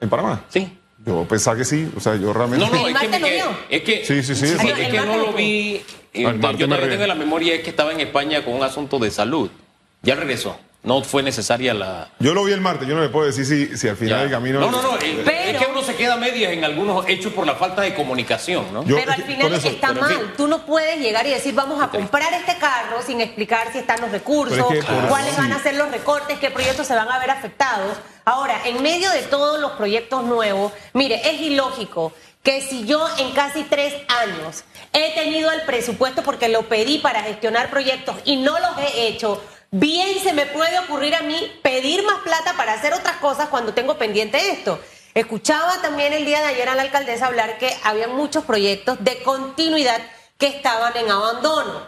¿En 0.00 0.08
Panamá? 0.08 0.44
Sí. 0.48 0.78
Yo 1.04 1.26
pensaba 1.28 1.56
que 1.56 1.64
sí, 1.64 1.90
o 1.96 2.00
sea, 2.00 2.16
yo 2.16 2.32
realmente. 2.32 2.64
No, 2.64 2.72
no, 2.72 2.88
es 2.88 2.96
que, 2.96 3.44
es 3.68 3.82
que, 3.82 4.04
sí, 4.04 4.22
sí, 4.22 4.34
sí, 4.34 4.46
es, 4.46 4.88
que 4.88 5.00
no 5.04 5.16
lo 5.16 5.32
vi. 5.32 5.82
Eh, 6.14 6.22
yo 6.22 6.38
también 6.40 6.70
tengo 6.70 7.06
la 7.06 7.14
memoria 7.14 7.54
es 7.54 7.62
que 7.62 7.70
estaba 7.70 7.92
en 7.92 8.00
España 8.00 8.44
con 8.44 8.54
un 8.54 8.62
asunto 8.62 8.98
de 8.98 9.10
salud. 9.10 9.50
Ya 10.02 10.14
regresó 10.14 10.56
no 10.84 11.02
fue 11.02 11.22
necesaria 11.22 11.74
la. 11.74 12.08
Yo 12.18 12.34
lo 12.34 12.44
vi 12.44 12.52
el 12.52 12.60
martes, 12.60 12.88
yo 12.88 12.94
no 12.94 13.02
le 13.02 13.08
puedo 13.08 13.26
decir 13.26 13.46
si, 13.46 13.76
si 13.76 13.88
al 13.88 13.96
final 13.96 14.22
del 14.22 14.30
camino. 14.30 14.60
No, 14.60 14.70
no, 14.70 14.82
no. 14.82 14.98
Es 14.98 15.58
que 15.58 15.66
uno 15.82 15.92
se 15.92 15.96
queda 15.96 16.14
a 16.14 16.16
medias 16.16 16.52
en 16.52 16.64
algunos 16.64 17.08
hechos 17.08 17.32
por 17.32 17.46
la 17.46 17.54
falta 17.54 17.82
de 17.82 17.94
comunicación, 17.94 18.72
¿no? 18.72 18.84
pero 18.84 19.12
al 19.12 19.22
final 19.22 19.52
está 19.52 19.92
mal. 19.92 20.34
Tú 20.36 20.46
no 20.46 20.64
puedes 20.64 21.00
llegar 21.00 21.26
y 21.26 21.30
decir, 21.30 21.54
vamos 21.54 21.82
a 21.82 21.88
comprar 21.88 22.32
este 22.34 22.56
carro 22.56 23.02
sin 23.04 23.20
explicar 23.20 23.72
si 23.72 23.78
están 23.78 24.00
los 24.00 24.10
recursos, 24.10 24.66
cuáles 25.08 25.36
van 25.36 25.52
a 25.52 25.62
ser 25.62 25.74
los 25.74 25.90
recortes, 25.90 26.38
qué 26.38 26.50
proyectos 26.50 26.86
se 26.86 26.94
van 26.94 27.10
a 27.10 27.18
ver 27.18 27.30
afectados. 27.30 27.96
Ahora, 28.24 28.60
en 28.64 28.82
medio 28.82 29.10
de 29.10 29.22
todos 29.22 29.60
los 29.60 29.72
proyectos 29.72 30.22
nuevos, 30.24 30.72
mire, 30.92 31.20
es 31.28 31.40
ilógico 31.40 32.12
que 32.42 32.60
si 32.60 32.84
yo 32.84 33.04
en 33.18 33.32
casi 33.32 33.64
tres 33.64 33.94
años 34.08 34.64
he 34.92 35.14
tenido 35.14 35.50
el 35.52 35.62
presupuesto 35.62 36.22
porque 36.22 36.48
lo 36.48 36.68
pedí 36.68 36.98
para 36.98 37.22
gestionar 37.22 37.70
proyectos 37.70 38.16
y 38.24 38.36
no 38.36 38.58
los 38.58 38.78
he 38.78 39.08
hecho, 39.08 39.42
bien 39.70 40.18
se 40.22 40.32
me 40.32 40.46
puede 40.46 40.78
ocurrir 40.80 41.14
a 41.14 41.22
mí 41.22 41.50
pedir 41.62 42.04
más 42.04 42.20
plata 42.20 42.54
para 42.56 42.74
hacer 42.74 42.94
otras 42.94 43.16
cosas 43.16 43.48
cuando 43.48 43.74
tengo 43.74 43.96
pendiente 43.96 44.50
esto. 44.50 44.80
Escuchaba 45.14 45.82
también 45.82 46.12
el 46.12 46.24
día 46.24 46.40
de 46.40 46.46
ayer 46.46 46.68
a 46.68 46.74
la 46.74 46.82
alcaldesa 46.82 47.26
hablar 47.26 47.58
que 47.58 47.76
había 47.84 48.08
muchos 48.08 48.44
proyectos 48.44 48.96
de 49.00 49.22
continuidad 49.22 50.00
que 50.38 50.46
estaban 50.46 50.96
en 50.96 51.10
abandono. 51.10 51.86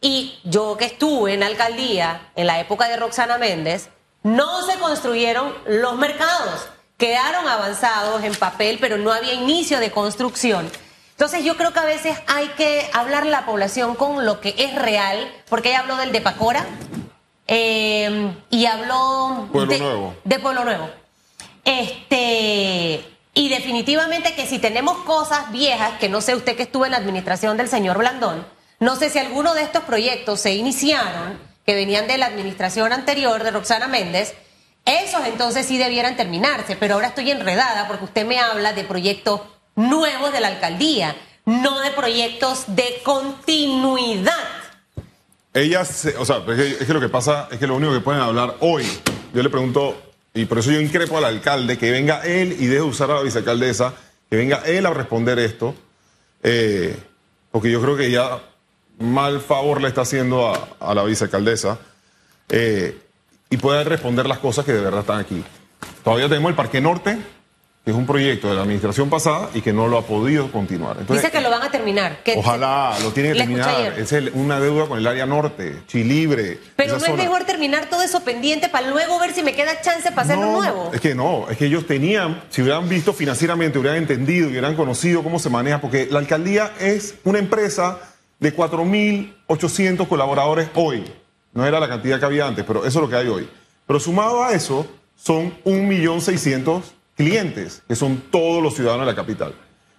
Y 0.00 0.38
yo 0.44 0.76
que 0.76 0.86
estuve 0.86 1.34
en 1.34 1.40
la 1.40 1.46
alcaldía 1.46 2.30
en 2.34 2.46
la 2.46 2.60
época 2.60 2.88
de 2.88 2.96
Roxana 2.96 3.36
Méndez, 3.38 3.90
no 4.22 4.62
se 4.66 4.78
construyeron 4.78 5.54
los 5.66 5.96
mercados. 5.96 6.68
Quedaron 6.96 7.46
avanzados 7.46 8.24
en 8.24 8.34
papel, 8.34 8.78
pero 8.80 8.96
no 8.96 9.12
había 9.12 9.34
inicio 9.34 9.78
de 9.78 9.90
construcción. 9.90 10.70
Entonces 11.10 11.44
yo 11.44 11.56
creo 11.56 11.72
que 11.72 11.78
a 11.78 11.84
veces 11.84 12.18
hay 12.26 12.48
que 12.48 12.90
hablar 12.92 13.26
la 13.26 13.44
población 13.46 13.94
con 13.94 14.24
lo 14.24 14.40
que 14.40 14.54
es 14.58 14.74
real, 14.74 15.30
porque 15.48 15.70
ella 15.70 15.80
habló 15.80 15.96
del 15.96 16.12
de 16.12 16.20
Pacora, 16.22 16.64
eh, 17.46 18.34
y 18.50 18.66
habló 18.66 19.48
de, 19.52 19.78
Nuevo. 19.78 20.14
de 20.24 20.38
Pueblo 20.38 20.64
Nuevo. 20.64 20.90
Este, 21.66 23.04
y 23.34 23.48
definitivamente 23.48 24.34
que 24.34 24.46
si 24.46 24.60
tenemos 24.60 24.98
cosas 24.98 25.50
viejas, 25.50 25.98
que 25.98 26.08
no 26.08 26.20
sé 26.20 26.36
usted 26.36 26.56
que 26.56 26.62
estuvo 26.62 26.86
en 26.86 26.92
la 26.92 26.98
administración 26.98 27.56
del 27.56 27.68
señor 27.68 27.98
Blandón, 27.98 28.46
no 28.78 28.94
sé 28.94 29.10
si 29.10 29.18
alguno 29.18 29.52
de 29.52 29.62
estos 29.62 29.82
proyectos 29.82 30.40
se 30.40 30.54
iniciaron, 30.54 31.38
que 31.66 31.74
venían 31.74 32.06
de 32.06 32.18
la 32.18 32.26
administración 32.26 32.92
anterior 32.92 33.42
de 33.42 33.50
Roxana 33.50 33.88
Méndez, 33.88 34.34
Esos 34.84 35.26
entonces 35.26 35.66
sí 35.66 35.78
debieran 35.78 36.16
terminarse, 36.16 36.76
pero 36.76 36.94
ahora 36.94 37.08
estoy 37.08 37.32
enredada 37.32 37.88
porque 37.88 38.04
usted 38.04 38.24
me 38.24 38.38
habla 38.38 38.72
de 38.72 38.84
proyectos 38.84 39.40
nuevos 39.74 40.32
de 40.32 40.38
la 40.38 40.46
alcaldía, 40.46 41.16
no 41.44 41.80
de 41.80 41.90
proyectos 41.90 42.64
de 42.68 43.00
continuidad. 43.02 44.32
Ellas, 45.52 46.06
o 46.16 46.24
sea, 46.24 46.44
es 46.46 46.86
que, 46.86 46.94
lo 46.94 47.00
que 47.00 47.08
pasa 47.08 47.48
es 47.50 47.58
que 47.58 47.66
lo 47.66 47.74
único 47.74 47.92
que 47.92 48.00
pueden 48.00 48.20
hablar 48.20 48.54
hoy, 48.60 48.86
yo 49.34 49.42
le 49.42 49.50
pregunto, 49.50 50.05
y 50.36 50.44
por 50.44 50.58
eso 50.58 50.70
yo 50.70 50.80
increpo 50.80 51.16
al 51.16 51.24
alcalde, 51.24 51.78
que 51.78 51.90
venga 51.90 52.20
él 52.20 52.52
y 52.52 52.66
deje 52.66 52.74
de 52.74 52.82
usar 52.82 53.10
a 53.10 53.14
la 53.14 53.22
vicealcaldesa, 53.22 53.94
que 54.28 54.36
venga 54.36 54.62
él 54.66 54.84
a 54.84 54.90
responder 54.92 55.38
esto, 55.38 55.74
eh, 56.42 56.94
porque 57.50 57.70
yo 57.70 57.80
creo 57.80 57.96
que 57.96 58.10
ya 58.10 58.42
mal 58.98 59.40
favor 59.40 59.80
le 59.80 59.88
está 59.88 60.02
haciendo 60.02 60.52
a, 60.78 60.94
la 60.94 61.04
vicealcaldesa, 61.04 61.78
eh, 62.50 62.98
y 63.48 63.56
pueda 63.56 63.82
responder 63.84 64.26
las 64.26 64.38
cosas 64.38 64.66
que 64.66 64.74
de 64.74 64.82
verdad 64.82 65.00
están 65.00 65.20
aquí. 65.20 65.42
Todavía 66.04 66.28
tenemos 66.28 66.50
el 66.50 66.56
Parque 66.56 66.82
Norte, 66.82 67.16
que 67.86 67.92
es 67.92 67.96
un 67.96 68.04
proyecto 68.04 68.48
de 68.48 68.56
la 68.56 68.62
administración 68.62 69.08
pasada 69.08 69.48
y 69.54 69.60
que 69.60 69.72
no 69.72 69.86
lo 69.86 69.96
ha 69.96 70.02
podido 70.02 70.50
continuar. 70.50 71.06
Dice 71.06 71.30
que 71.30 71.40
lo 71.40 71.50
van 71.50 71.62
a 71.62 71.70
terminar. 71.70 72.18
ojalá, 72.36 72.96
lo 73.00 73.12
tienen 73.12 73.34
que 73.34 73.38
terminar. 73.38 73.96
Es 73.96 74.12
una 74.34 74.58
deuda 74.58 74.86
con 74.86 74.98
el 74.98 75.06
área 75.06 75.24
norte, 75.24 75.82
Chilibre. 75.86 76.58
Pero 76.74 76.98
no 76.98 77.06
es 77.06 77.14
mejor 77.14 77.44
terminar 77.44 77.86
todo 77.88 78.02
eso 78.02 78.24
pendiente 78.24 78.68
para 78.68 78.90
luego 78.90 79.20
ver 79.20 79.34
si 79.34 79.44
me 79.44 79.54
queda 79.54 79.80
chance 79.82 80.10
para 80.10 80.22
hacerlo 80.22 80.50
nuevo. 80.50 80.90
Es 80.92 81.00
que 81.00 81.14
no, 81.14 81.48
es 81.48 81.56
que 81.56 81.66
ellos 81.66 81.86
tenían, 81.86 82.42
si 82.50 82.60
hubieran 82.60 82.88
visto 82.88 83.12
financieramente, 83.12 83.78
hubieran 83.78 83.98
entendido, 83.98 84.48
hubieran 84.48 84.74
conocido 84.74 85.22
cómo 85.22 85.38
se 85.38 85.48
maneja, 85.48 85.80
porque 85.80 86.08
la 86.10 86.18
alcaldía 86.18 86.72
es 86.80 87.14
una 87.22 87.38
empresa 87.38 88.00
de 88.40 88.52
4.800 88.52 90.08
colaboradores 90.08 90.70
hoy. 90.74 91.04
No 91.52 91.64
era 91.64 91.78
la 91.78 91.86
cantidad 91.86 92.18
que 92.18 92.26
había 92.26 92.48
antes, 92.48 92.64
pero 92.66 92.80
eso 92.80 92.98
es 92.98 93.02
lo 93.04 93.08
que 93.08 93.14
hay 93.14 93.28
hoy. 93.28 93.48
Pero 93.86 94.00
sumado 94.00 94.42
a 94.42 94.54
eso, 94.54 94.88
son 95.14 95.54
1.600.000 95.62 96.95
clientes, 97.16 97.82
que 97.88 97.96
son 97.96 98.22
todos 98.30 98.62
los 98.62 98.74
ciudadanos 98.74 99.06
de 99.06 99.12
la 99.12 99.16
capital. 99.16 99.54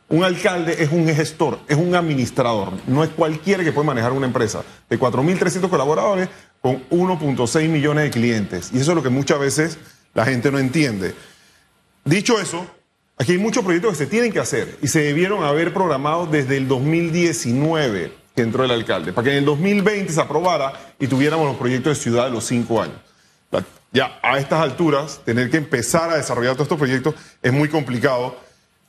Un 0.09 0.24
alcalde 0.24 0.81
es 0.81 0.91
un 0.91 1.05
gestor, 1.07 1.59
es 1.67 1.75
un 1.75 1.93
administrador, 1.93 2.71
no 2.88 3.03
es 3.03 3.09
cualquiera 3.09 3.63
que 3.63 3.74
puede 3.74 3.88
manejar 3.88 4.13
una 4.13 4.27
empresa 4.27 4.63
de 4.89 4.97
4.300 4.97 5.69
colaboradores 5.69 6.29
con 6.62 6.88
1.6 6.89 7.67
millones 7.67 8.05
de 8.05 8.12
clientes. 8.12 8.69
Y 8.74 8.79
eso 8.79 8.91
es 8.91 8.95
lo 8.95 9.03
que 9.03 9.09
muchas 9.09 9.39
veces 9.39 9.77
la 10.13 10.24
gente 10.24 10.50
no 10.50 10.59
entiende. 10.59 11.13
Dicho 12.05 12.39
eso, 12.39 12.65
aquí 13.17 13.33
hay 13.33 13.38
muchos 13.38 13.65
proyectos 13.65 13.91
que 13.91 14.05
se 14.05 14.07
tienen 14.07 14.31
que 14.31 14.39
hacer 14.39 14.77
y 14.81 14.88
se 14.88 15.01
debieron 15.01 15.43
haber 15.43 15.74
programado 15.74 16.25
desde 16.25 16.55
el 16.55 16.69
2019 16.69 18.13
que 18.33 18.43
entró 18.43 18.63
el 18.63 18.71
alcalde, 18.71 19.12
para 19.12 19.25
que 19.25 19.31
en 19.31 19.39
el 19.39 19.45
2020 19.45 20.13
se 20.13 20.21
aprobara 20.21 20.71
y 21.00 21.07
tuviéramos 21.07 21.47
los 21.47 21.57
proyectos 21.57 21.97
de 21.97 22.03
ciudad 22.03 22.25
de 22.25 22.31
los 22.31 22.45
cinco 22.45 22.81
años 22.81 22.97
ya 23.91 24.20
a 24.22 24.38
estas 24.38 24.62
alturas, 24.62 25.22
tener 25.25 25.50
que 25.50 25.58
empezar 25.58 26.10
a 26.10 26.17
desarrollar 26.17 26.53
todos 26.53 26.65
estos 26.65 26.77
proyectos 26.77 27.15
es 27.41 27.53
muy 27.53 27.70
complicado 27.70 28.38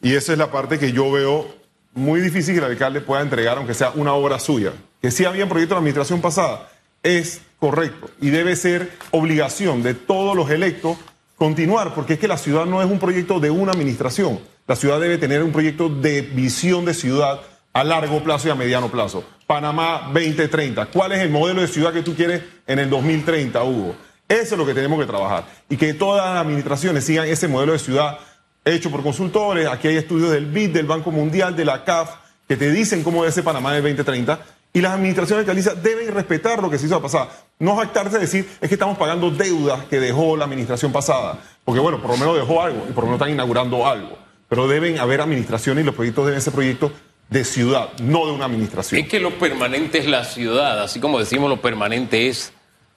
y 0.01 0.15
esa 0.15 0.33
es 0.33 0.39
la 0.39 0.51
parte 0.51 0.79
que 0.79 0.93
yo 0.93 1.11
veo 1.11 1.47
muy 1.95 2.21
difícil 2.21 2.55
que 2.55 2.59
el 2.59 2.73
alcalde 2.73 3.01
pueda 3.01 3.23
entregar, 3.23 3.59
aunque 3.59 3.75
sea 3.75 3.91
una 3.95 4.13
obra 4.13 4.39
suya. 4.39 4.73
Que 5.01 5.11
sí 5.11 5.25
había 5.25 5.49
proyectos 5.49 5.71
de 5.71 5.75
la 5.77 5.81
administración 5.81 6.21
pasada, 6.21 6.69
es 7.03 7.41
correcto 7.59 8.11
y 8.21 8.31
debe 8.31 8.57
ser 8.57 8.93
obligación 9.11 9.83
de 9.83 9.95
todos 9.95 10.37
los 10.37 10.51
electos 10.51 10.97
continuar, 11.37 11.95
porque 11.95 12.15
es 12.15 12.19
que 12.19 12.29
la 12.29 12.37
ciudad 12.37 12.67
no 12.67 12.83
es 12.83 12.91
un 12.91 12.99
proyecto 12.99 13.41
de 13.41 13.51
una 13.51 13.73
administración. 13.73 14.41
La 14.67 14.77
ciudad 14.77 15.01
debe 15.01 15.19
tener 15.19 15.43
un 15.43 15.53
proyecto 15.53 15.89
de 15.89 16.23
visión 16.23 16.85
de 16.85 16.95
ciudad 16.95 17.41
a 17.73 17.85
largo 17.85 18.23
plazo 18.23 18.49
y 18.49 18.51
a 18.51 18.55
mediano 18.55 18.91
plazo. 18.91 19.25
Panamá 19.47 20.11
2030. 20.13 20.87
¿Cuál 20.87 21.13
es 21.13 21.21
el 21.21 21.31
modelo 21.31 21.61
de 21.61 21.69
ciudad 21.69 21.93
que 21.93 22.03
tú 22.03 22.15
quieres 22.15 22.43
en 22.67 22.81
el 22.81 22.91
2030, 22.91 23.63
Hugo? 23.63 23.95
Eso 24.29 24.55
es 24.55 24.59
lo 24.59 24.67
que 24.67 24.75
tenemos 24.75 25.01
que 25.01 25.07
trabajar. 25.07 25.45
Y 25.69 25.77
que 25.77 25.95
todas 25.95 26.35
las 26.35 26.43
administraciones 26.43 27.05
sigan 27.05 27.27
ese 27.27 27.49
modelo 27.49 27.73
de 27.73 27.79
ciudad 27.79 28.19
hecho 28.65 28.91
por 28.91 29.03
consultores. 29.03 29.67
Aquí 29.67 29.89
hay 29.89 29.97
estudios 29.97 30.31
del 30.31 30.47
BID, 30.47 30.71
del 30.71 30.87
Banco 30.87 31.11
Mundial, 31.11 31.57
de 31.57 31.65
la 31.65 31.85
CAF, 31.85 32.17
que 32.47 32.57
te 32.57 32.71
dicen 32.71 33.03
cómo 33.03 33.23
debe 33.23 33.33
ser 33.33 33.45
Panamá 33.45 33.71
en 33.71 33.77
el 33.77 33.83
2030. 33.83 34.41
Y 34.73 34.81
las 34.81 34.93
administraciones 34.93 35.47
de 35.47 35.51
Caliza 35.51 35.75
deben 35.75 36.13
respetar 36.13 36.63
lo 36.63 36.69
que 36.71 36.79
se 36.79 36.87
hizo 36.87 37.01
pasada. 37.01 37.31
No 37.59 37.77
jactarse 37.77 38.17
de 38.17 38.21
decir 38.21 38.49
es 38.61 38.69
que 38.69 38.75
estamos 38.75 38.99
pagando 38.99 39.31
deudas 39.31 39.85
que 39.87 39.99
dejó 39.99 40.37
la 40.37 40.45
administración 40.45 40.93
pasada. 40.93 41.39
Porque 41.65 41.81
bueno, 41.81 42.01
por 42.01 42.11
lo 42.11 42.17
menos 42.19 42.37
dejó 42.37 42.63
algo 42.63 42.85
y 42.89 42.93
por 42.93 43.05
lo 43.05 43.11
menos 43.11 43.21
están 43.21 43.33
inaugurando 43.33 43.87
algo. 43.87 44.19
Pero 44.49 44.69
deben 44.69 44.99
haber 44.99 45.21
administraciones 45.21 45.83
y 45.83 45.87
los 45.87 45.95
proyectos 45.95 46.27
deben 46.27 46.41
ser 46.43 46.53
proyectos 46.53 46.93
de 47.31 47.45
ciudad, 47.45 47.91
no 48.01 48.27
de 48.27 48.33
una 48.33 48.47
administración. 48.47 49.01
Es 49.01 49.09
que 49.09 49.21
lo 49.21 49.39
permanente 49.39 49.99
es 49.99 50.07
la 50.07 50.25
ciudad, 50.25 50.83
así 50.83 50.99
como 51.01 51.19
decimos 51.19 51.51
lo 51.51 51.61
permanente 51.61 52.29
es 52.29 52.53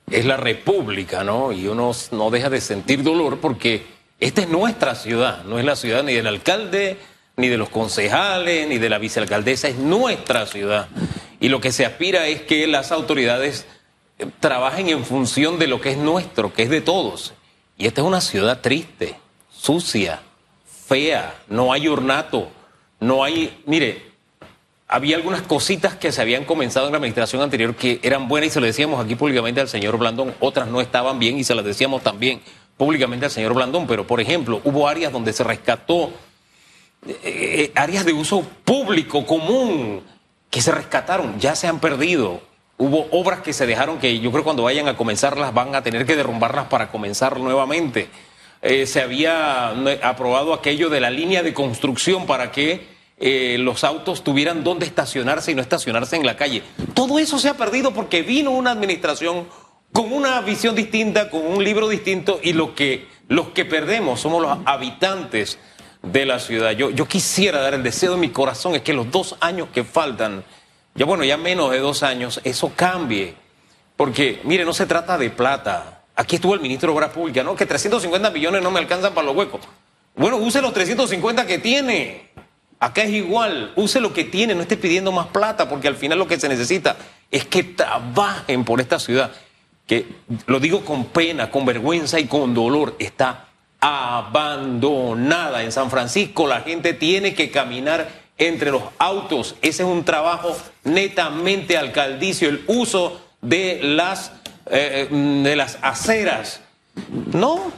es 0.10 0.26
la 0.26 0.38
república, 0.38 1.24
¿no? 1.24 1.52
Y 1.52 1.68
uno 1.68 1.92
no 2.12 2.30
deja 2.30 2.50
de 2.50 2.62
sentir 2.62 3.04
dolor 3.04 3.40
porque 3.40 3.86
esta 4.20 4.42
es 4.42 4.50
nuestra 4.50 4.96
ciudad, 4.96 5.44
no 5.46 5.60
es 5.60 5.66
la 5.66 5.76
ciudad 5.76 6.04
ni 6.04 6.14
del 6.14 6.28
alcalde, 6.28 6.98
ni 7.38 7.48
de 7.48 7.58
los 7.58 7.70
concejales, 7.70 8.68
ni 8.68 8.78
de 8.78 8.90
la 8.90 8.98
vicealcaldesa, 8.98 9.68
es 9.68 9.78
nuestra 9.78 10.46
ciudad. 10.46 10.88
Y 11.40 11.50
lo 11.50 11.60
que 11.60 11.72
se 11.72 11.86
aspira 11.86 12.28
es 12.28 12.42
que 12.44 12.68
las 12.68 12.92
autoridades 12.92 13.66
eh, 14.20 14.28
trabajen 14.40 14.90
en 14.90 15.06
función 15.06 15.58
de 15.58 15.68
lo 15.68 15.82
que 15.82 15.92
es 15.92 15.98
nuestro, 15.98 16.54
que 16.54 16.64
es 16.64 16.70
de 16.70 16.82
todos. 16.82 17.34
Y 17.78 17.88
esta 17.88 18.02
es 18.02 18.08
una 18.08 18.22
ciudad 18.22 18.62
triste, 18.62 19.16
sucia, 19.50 20.22
fea, 20.88 21.34
no 21.48 21.74
hay 21.74 21.88
ornato, 21.88 22.50
no 23.00 23.24
hay, 23.24 23.64
mire, 23.66 24.11
había 24.92 25.16
algunas 25.16 25.42
cositas 25.42 25.96
que 25.96 26.12
se 26.12 26.22
habían 26.22 26.44
comenzado 26.44 26.86
en 26.88 26.92
la 26.92 26.98
administración 26.98 27.42
anterior 27.42 27.76
que 27.76 28.02
eran 28.04 28.28
buenas 28.28 28.50
y 28.50 28.52
se 28.52 28.60
lo 28.60 28.66
decíamos 28.66 29.04
aquí 29.04 29.16
públicamente 29.16 29.62
al 29.62 29.70
señor 29.70 29.98
Blandón, 29.98 30.36
otras 30.42 30.68
no 30.68 30.82
estaban 30.82 31.18
bien 31.18 31.40
y 31.40 31.46
se 31.46 31.56
las 31.56 31.64
decíamos 31.64 32.04
también 32.04 32.42
públicamente 32.76 33.26
al 33.26 33.32
señor 33.32 33.54
Blandón, 33.54 33.88
pero 33.88 34.06
por 34.06 34.20
ejemplo, 34.20 34.60
hubo 34.66 34.90
áreas 34.90 35.14
donde 35.14 35.32
se 35.32 35.46
rescató, 35.46 36.12
eh, 37.08 37.20
eh, 37.24 37.72
áreas 37.74 38.04
de 38.04 38.12
uso 38.12 38.42
público, 38.66 39.26
común, 39.26 40.04
que 40.50 40.62
se 40.62 40.74
rescataron, 40.74 41.40
ya 41.40 41.56
se 41.56 41.68
han 41.68 41.80
perdido. 41.80 42.42
Hubo 42.78 43.08
obras 43.12 43.40
que 43.40 43.54
se 43.54 43.66
dejaron 43.66 43.98
que 43.98 44.20
yo 44.20 44.30
creo 44.32 44.44
cuando 44.44 44.64
vayan 44.64 44.90
a 44.90 44.98
comenzarlas 44.98 45.54
van 45.54 45.74
a 45.74 45.84
tener 45.84 46.06
que 46.06 46.18
derrumbarlas 46.18 46.66
para 46.66 46.92
comenzar 46.92 47.40
nuevamente. 47.40 48.10
Eh, 48.62 48.86
se 48.86 49.00
había 49.00 49.70
aprobado 50.04 50.54
aquello 50.54 50.90
de 50.90 51.00
la 51.00 51.10
línea 51.10 51.44
de 51.44 51.54
construcción 51.54 52.26
para 52.26 52.52
que 52.52 52.91
eh, 53.22 53.58
los 53.60 53.84
autos 53.84 54.24
tuvieran 54.24 54.64
dónde 54.64 54.88
estacionarse 54.88 55.52
y 55.52 55.56
no 55.56 55.62
estacionarse 55.62 56.16
en 56.16 56.26
la 56.26 56.36
calle. 56.36 56.64
Todo 56.96 57.20
eso 57.20 57.38
se 57.38 57.50
ha 57.50 57.54
perdido 57.54 57.94
porque 57.94 58.24
vino 58.24 58.50
una 58.50 58.72
administración 58.72 59.48
con 59.92 60.12
una 60.12 60.42
visión 60.42 60.76
distinta, 60.76 61.30
con 61.30 61.46
un 61.46 61.64
libro 61.64 61.88
distinto 61.88 62.40
y 62.42 62.54
lo 62.54 62.74
que, 62.74 63.08
los 63.28 63.50
que 63.50 63.64
perdemos 63.64 64.22
somos 64.22 64.42
los 64.42 64.58
habitantes 64.66 65.60
de 66.02 66.26
la 66.26 66.40
ciudad. 66.40 66.72
Yo, 66.72 66.90
yo 66.90 67.08
quisiera 67.08 67.62
dar 67.62 67.76
el 67.76 67.84
deseo 67.84 68.14
de 68.14 68.18
mi 68.18 68.30
corazón 68.30 68.74
es 68.74 68.82
que 68.82 68.94
los 68.94 69.12
dos 69.12 69.36
años 69.40 69.68
que 69.72 69.84
faltan, 69.84 70.44
ya 70.96 71.06
bueno, 71.06 71.24
ya 71.24 71.38
menos 71.38 71.70
de 71.72 71.80
dos 71.80 72.04
años, 72.04 72.42
eso 72.44 72.72
cambie. 72.76 73.36
Porque, 73.98 74.42
mire, 74.46 74.66
no 74.66 74.74
se 74.74 74.88
trata 74.88 75.16
de 75.20 75.30
plata. 75.30 76.06
Aquí 76.16 76.38
estuvo 76.38 76.56
el 76.56 76.60
ministro 76.60 76.92
de 76.92 76.98
Obras 76.98 77.12
Públicas, 77.12 77.46
¿no? 77.46 77.56
Que 77.56 77.68
350 77.68 78.32
millones 78.32 78.64
no 78.64 78.72
me 78.72 78.80
alcanzan 78.80 79.14
para 79.14 79.28
los 79.28 79.36
huecos. 79.36 79.62
Bueno, 80.16 80.38
use 80.38 80.60
los 80.62 80.74
350 80.74 81.46
que 81.46 81.60
tiene. 81.60 82.31
Acá 82.82 83.04
es 83.04 83.12
igual, 83.12 83.74
use 83.76 84.02
lo 84.02 84.12
que 84.12 84.24
tiene, 84.24 84.56
no 84.56 84.64
esté 84.64 84.76
pidiendo 84.76 85.12
más 85.12 85.28
plata, 85.28 85.70
porque 85.70 85.88
al 85.88 85.96
final 85.96 86.18
lo 86.18 86.28
que 86.28 86.40
se 86.40 86.50
necesita 86.50 86.98
es 87.30 87.46
que 87.46 87.62
trabajen 87.62 88.66
por 88.66 88.82
esta 88.82 88.98
ciudad, 88.98 89.32
que 89.86 90.08
lo 90.48 90.60
digo 90.60 90.84
con 90.84 91.06
pena, 91.06 91.52
con 91.52 91.64
vergüenza 91.64 92.20
y 92.20 92.26
con 92.26 92.56
dolor, 92.56 92.96
está 92.98 93.46
abandonada. 93.80 95.62
En 95.62 95.72
San 95.72 95.92
Francisco 95.92 96.48
la 96.48 96.62
gente 96.62 96.96
tiene 96.96 97.36
que 97.36 97.52
caminar 97.52 98.10
entre 98.40 98.72
los 98.72 98.82
autos. 98.98 99.54
Ese 99.62 99.84
es 99.84 99.88
un 99.88 100.04
trabajo 100.04 100.58
netamente 100.84 101.78
alcaldicio, 101.78 102.50
el 102.50 102.64
uso 102.66 103.22
de 103.42 103.80
las, 103.84 104.32
eh, 104.72 105.08
de 105.12 105.56
las 105.56 105.78
aceras. 105.84 106.62
No, 107.32 107.72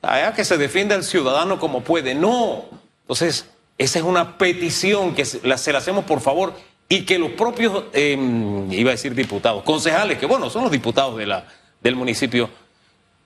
allá 0.00 0.32
que 0.32 0.46
se 0.46 0.56
defienda 0.56 0.94
el 0.94 1.04
ciudadano 1.04 1.60
como 1.60 1.82
puede, 1.82 2.14
no. 2.14 2.64
Entonces, 3.02 3.51
esa 3.78 3.98
es 3.98 4.04
una 4.04 4.38
petición 4.38 5.14
que 5.14 5.24
se 5.24 5.40
la, 5.46 5.54
hacemos 5.54 6.04
por 6.04 6.20
favor 6.20 6.54
y 6.88 7.02
que 7.02 7.18
los 7.18 7.30
propios, 7.32 7.84
em, 7.92 8.70
iba 8.72 8.90
a 8.90 8.92
decir 8.92 9.14
diputados, 9.14 9.62
concejales, 9.62 10.18
que 10.18 10.26
bueno, 10.26 10.50
son 10.50 10.62
los 10.62 10.72
diputados 10.72 11.16
de 11.16 11.26
la, 11.26 11.46
del 11.82 11.96
municipio 11.96 12.50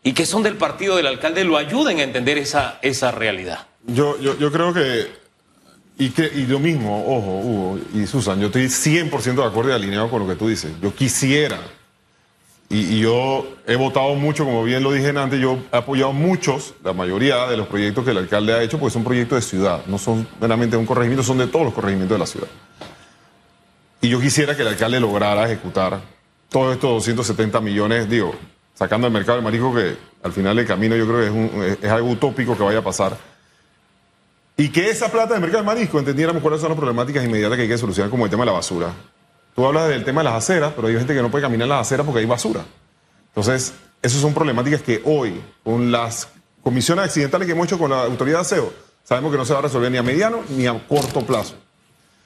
y 0.03 0.13
que 0.13 0.25
son 0.25 0.43
del 0.43 0.57
partido 0.57 0.97
del 0.97 1.07
alcalde, 1.07 1.45
lo 1.45 1.57
ayuden 1.57 1.99
a 1.99 2.03
entender 2.03 2.39
esa, 2.39 2.79
esa 2.83 3.11
realidad. 3.11 3.67
Yo, 3.85 4.19
yo, 4.21 4.39
yo 4.39 4.53
creo 4.53 4.73
que 4.73 5.27
y, 5.99 6.11
que, 6.11 6.31
y 6.35 6.47
lo 6.47 6.59
mismo, 6.59 7.05
ojo, 7.07 7.41
Hugo 7.41 7.81
y 7.95 8.07
Susan, 8.07 8.39
yo 8.39 8.47
estoy 8.47 8.67
100% 8.67 9.35
de 9.35 9.45
acuerdo 9.45 9.71
y 9.71 9.75
alineado 9.75 10.11
con 10.11 10.21
lo 10.21 10.29
que 10.29 10.35
tú 10.35 10.49
dices. 10.49 10.73
Yo 10.83 10.95
quisiera 10.95 11.59
y, 12.69 13.01
yo 13.01 13.47
he 13.67 13.77
votado 13.77 14.15
mucho, 14.15 14.45
como 14.45 14.65
bien 14.65 14.83
lo 14.83 14.93
dije 14.93 15.11
antes, 15.11 15.41
yo 15.41 15.59
he 15.73 15.77
apoyado 15.77 16.13
muchos, 16.13 16.75
la 16.83 16.93
mayoría 16.93 17.47
de 17.47 17.57
los 17.57 17.69
proyectos 17.69 18.05
que 18.05 18.11
el 18.11 18.19
alcalde 18.19 18.53
ha 18.53 18.63
hecho, 18.63 18.79
porque 18.79 18.93
son 18.93 19.05
proyectos 19.05 19.37
de 19.37 19.43
ciudad, 19.43 19.83
no 19.87 19.99
son 19.99 20.27
meramente 20.41 20.77
un 20.77 20.85
corregimiento, 20.87 21.23
son 21.23 21.39
de 21.39 21.47
todos 21.47 21.65
los 21.65 21.75
corregimientos 21.75 22.17
de 22.17 22.19
la 22.19 22.27
ciudad. 22.27 22.49
Y 24.01 24.09
yo 24.09 24.21
quisiera 24.21 24.57
que 24.57 24.63
el 24.63 24.69
alcalde 24.69 25.01
lograra 25.01 25.45
ejecutar 25.47 26.01
todos 26.49 26.75
estos 26.75 26.91
270 26.91 27.61
millones, 27.61 28.09
digo, 28.09 28.35
sacando 28.75 29.07
el 29.07 29.13
mercado 29.13 29.37
del 29.37 29.45
marisco 29.45 29.75
que 29.75 29.97
al 30.23 30.33
final 30.33 30.57
del 30.57 30.67
camino 30.67 30.97
yo 30.97 31.07
creo 31.07 31.21
que 31.21 31.69
es- 31.73 31.79
es 31.83 31.91
algo 31.91 32.11
utópico 32.11 32.57
que 32.57 32.63
vaya 32.63 32.79
a 32.81 32.85
pasar. 32.85 33.17
Y 34.57 34.71
que 34.71 34.89
esa 34.91 35.11
plata 35.11 35.35
del 35.35 35.43
mercado 35.43 35.63
del 35.63 35.67
marisco 35.67 35.99
entendiéramos 35.99 36.43
cuáles 36.43 36.61
son 36.61 36.71
las 36.71 36.79
problemáticas 36.79 37.25
inmediatas 37.25 37.57
que 37.57 37.63
hay 37.63 37.69
que 37.69 37.79
solucionar, 37.79 38.11
como 38.11 38.25
el 38.25 38.31
tema 38.31 38.43
de 38.43 38.47
la 38.47 38.53
basura. 38.53 38.93
Tú 39.57 39.67
hablas 39.67 39.89
del 39.89 40.05
tema 40.05 40.21
de 40.21 40.25
las 40.27 40.35
aceras, 40.35 40.73
pero 40.77 40.87
hay 40.89 40.95
gente 40.97 41.15
que 41.15 41.23
no 41.23 41.31
puede 41.31 41.43
caminar 41.43 41.65
en 41.65 41.71
las 41.71 41.81
aceras 41.87 42.05
porque 42.07 42.21
hay 42.21 42.27
basura. 42.27 42.65
Entonces, 43.29 43.73
esas 44.03 44.21
son 44.21 44.35
problemáticas 44.35 44.83
que 44.83 45.01
hoy, 45.05 45.41
con 45.65 45.91
las 45.91 46.29
comisiones 46.63 47.07
accidentales 47.07 47.47
que 47.47 47.53
hemos 47.53 47.67
hecho 47.67 47.79
con 47.79 47.91
la 47.91 48.03
autoridad 48.05 48.39
de 48.39 48.43
aseo, 48.43 48.73
sabemos 49.03 49.33
que 49.33 49.39
no 49.39 49.45
se 49.45 49.53
va 49.55 49.61
a 49.61 49.63
resolver 49.63 49.91
ni 49.91 49.97
a 49.99 50.03
mediano 50.03 50.41
ni 50.51 50.67
a 50.67 50.79
corto 50.87 51.23
plazo. 51.23 51.55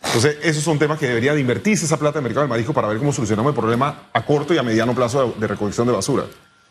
Entonces, 0.02 0.38
esos 0.42 0.64
son 0.64 0.78
temas 0.78 0.98
que 0.98 1.06
debería 1.06 1.34
de 1.34 1.40
invertirse 1.40 1.84
esa 1.84 1.98
plata 1.98 2.18
en 2.18 2.24
el 2.24 2.30
mercado 2.30 2.42
del 2.42 2.48
marisco 2.50 2.72
para 2.72 2.88
ver 2.88 2.98
cómo 2.98 3.12
solucionamos 3.12 3.50
el 3.50 3.56
problema 3.56 4.08
a 4.12 4.24
corto 4.24 4.52
y 4.54 4.58
a 4.58 4.62
mediano 4.62 4.94
plazo 4.94 5.34
de, 5.38 5.46
recolección 5.46 5.86
de 5.86 5.92
basura. 5.92 6.24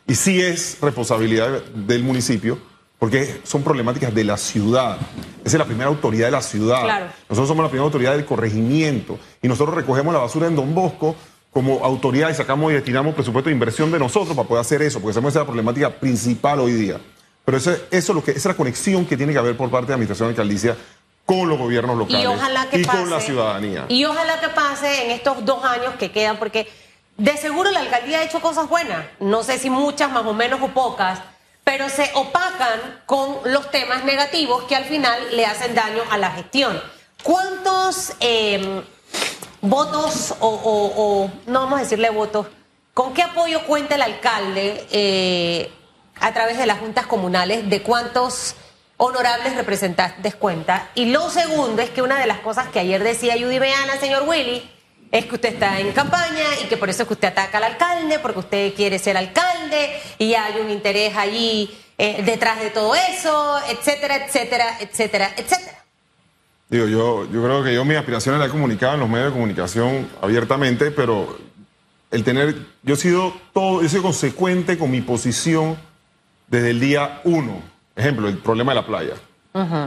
Y 0.08 0.16
sí 0.16 0.42
es 0.42 0.78
responsabilidad 0.82 1.50
de- 1.52 1.62
del 1.94 2.04
municipio, 2.04 2.58
porque 3.00 3.42
son 3.44 3.64
problemáticas 3.64 4.14
de 4.14 4.26
la 4.26 4.38
ciudad. 4.38 4.98
Esa 5.44 5.56
es 5.56 5.60
la 5.60 5.66
primera 5.66 5.88
autoridad 5.88 6.28
de 6.28 6.32
la 6.32 6.42
ciudad. 6.42 6.84
Claro. 6.84 7.06
Nosotros 7.30 7.48
somos 7.48 7.64
la 7.64 7.70
primera 7.70 7.86
autoridad 7.86 8.12
del 8.12 8.26
corregimiento 8.26 9.18
y 9.42 9.48
nosotros 9.48 9.76
recogemos 9.76 10.14
la 10.14 10.20
basura 10.20 10.48
en 10.48 10.56
Don 10.56 10.76
Bosco 10.76 11.16
como 11.52 11.84
autoridad 11.84 12.30
y 12.30 12.36
sacamos 12.36 12.72
y 12.72 12.76
destinamos 12.76 13.16
presupuesto 13.16 13.50
de 13.50 13.54
inversión 13.54 13.92
de 13.92 14.00
nosotros 14.00 14.36
para 14.36 14.48
poder 14.48 14.62
hacer 14.62 14.82
eso, 14.82 15.00
porque 15.00 15.18
esa 15.18 15.28
es 15.28 15.36
la 15.36 15.46
problemática 15.46 15.90
principal 15.90 16.60
hoy 16.60 16.74
día. 16.74 17.00
Pero 17.46 17.58
eso, 17.58 17.72
eso 17.72 18.12
es 18.12 18.16
lo 18.16 18.24
que, 18.24 18.32
esa 18.32 18.40
es 18.40 18.46
la 18.46 18.54
conexión 18.56 19.06
que 19.06 19.18
tiene 19.18 19.34
que 19.34 19.40
haber 19.40 19.58
por 19.58 19.72
parte 19.72 19.88
de 19.88 19.92
la 19.92 19.96
administración 19.96 20.28
de 20.28 20.34
alcaldicia 20.34 20.78
con 21.26 21.48
los 21.48 21.58
gobiernos 21.58 21.98
locales 21.98 22.24
Y 22.24 22.26
ojalá 22.28 22.70
que 22.70 22.80
y 22.80 22.84
pase. 22.84 22.98
con 22.98 23.10
la 23.10 23.20
ciudadanía. 23.22 23.86
Y 23.88 24.04
ojalá 24.06 24.40
que 24.40 24.50
pase 24.50 25.06
en 25.06 25.12
estos 25.12 25.46
dos 25.46 25.64
años 25.64 25.94
que 25.98 26.12
quedan, 26.12 26.38
porque 26.38 26.68
de 27.18 27.38
seguro 27.38 27.72
la 27.72 27.80
alcaldía 27.80 28.20
ha 28.20 28.24
hecho 28.24 28.42
cosas 28.42 28.68
buenas. 28.68 29.06
No 29.20 29.44
sé 29.44 29.58
si 29.58 29.70
muchas, 29.70 30.12
más 30.12 30.26
o 30.26 30.34
menos, 30.34 30.60
o 30.62 30.68
pocas, 30.70 31.22
pero 31.70 31.88
se 31.88 32.10
opacan 32.16 33.04
con 33.06 33.42
los 33.44 33.70
temas 33.70 34.04
negativos 34.04 34.64
que 34.64 34.76
al 34.76 34.86
final 34.86 35.20
le 35.36 35.46
hacen 35.46 35.76
daño 35.76 36.02
a 36.10 36.18
la 36.18 36.32
gestión. 36.32 36.82
¿Cuántos 37.22 38.14
eh, 38.22 38.82
votos 39.62 40.34
o- 40.40 41.30
no 41.46 41.60
vamos 41.60 41.78
a 41.80 41.84
decirle 41.84 42.10
votos, 42.10 42.48
con 42.96 43.14
qué 43.14 43.22
apoyo 43.22 43.68
cuenta 43.68 43.94
el 43.94 44.02
alcalde 44.02 44.88
eh, 44.90 45.72
a 46.20 46.34
través 46.34 46.58
de 46.58 46.66
las 46.66 46.80
juntas 46.80 47.06
comunales 47.06 47.70
de 47.70 47.84
cuántos 47.84 48.56
honorables 48.98 49.56
representantes 49.56 50.34
cuenta? 50.34 50.90
Y 50.96 51.06
lo 51.12 51.30
segundo 51.30 51.84
es 51.84 51.92
que 51.92 52.02
una 52.02 52.20
de 52.20 52.26
las 52.26 52.40
cosas 52.40 52.70
que 52.70 52.80
ayer 52.80 53.04
decía 53.04 53.36
Judy 53.40 53.60
Beana, 53.60 53.98
señor 54.00 54.24
Willy, 54.28 54.68
es 55.12 55.26
que 55.26 55.36
usted 55.36 55.54
está 55.54 55.80
en 55.80 55.92
campaña 55.92 56.46
y 56.64 56.68
que 56.68 56.78
por 56.78 56.90
eso 56.90 57.04
es 57.04 57.08
que 57.08 57.14
usted 57.14 57.30
ataca 57.30 57.58
al 57.58 57.64
alcalde, 57.64 58.20
porque 58.20 58.40
usted 58.40 58.74
quiere 58.76 59.00
ser 59.00 59.18
alcalde 59.18 59.92
y 60.18 60.34
hay 60.34 60.62
un 60.62 60.70
interés 60.70 61.16
allí 61.16 61.76
eh, 61.98 62.22
detrás 62.26 62.60
de 62.60 62.70
todo 62.70 62.94
eso, 62.96 63.58
etcétera, 63.70 64.26
etcétera, 64.26 64.78
etcétera, 64.80 65.32
etcétera. 65.36 65.84
Digo, 66.70 66.88
yo, 66.88 67.26
yo 67.32 67.44
creo 67.44 67.64
que 67.64 67.74
yo 67.74 67.84
mis 67.84 67.98
aspiraciones 67.98 68.40
las 68.40 68.50
he 68.50 68.52
comunicado 68.52 68.94
en 68.94 69.00
los 69.00 69.10
medios 69.10 69.30
de 69.30 69.34
comunicación 69.34 70.08
abiertamente, 70.22 70.92
pero 70.92 71.38
el 72.12 72.24
tener, 72.24 72.56
yo 72.84 72.94
he 72.94 72.98
sido 72.98 73.34
todo, 73.54 73.82
yo 73.82 73.88
he 73.88 73.90
sido 73.90 74.04
consecuente 74.04 74.78
con 74.78 74.92
mi 74.92 75.02
posición 75.02 75.78
desde 76.48 76.70
el 76.70 76.80
día 76.80 77.22
uno. 77.24 77.62
Ejemplo, 77.96 78.28
el 78.28 78.38
problema 78.38 78.72
de 78.72 78.76
la 78.76 78.86
playa. 78.86 79.14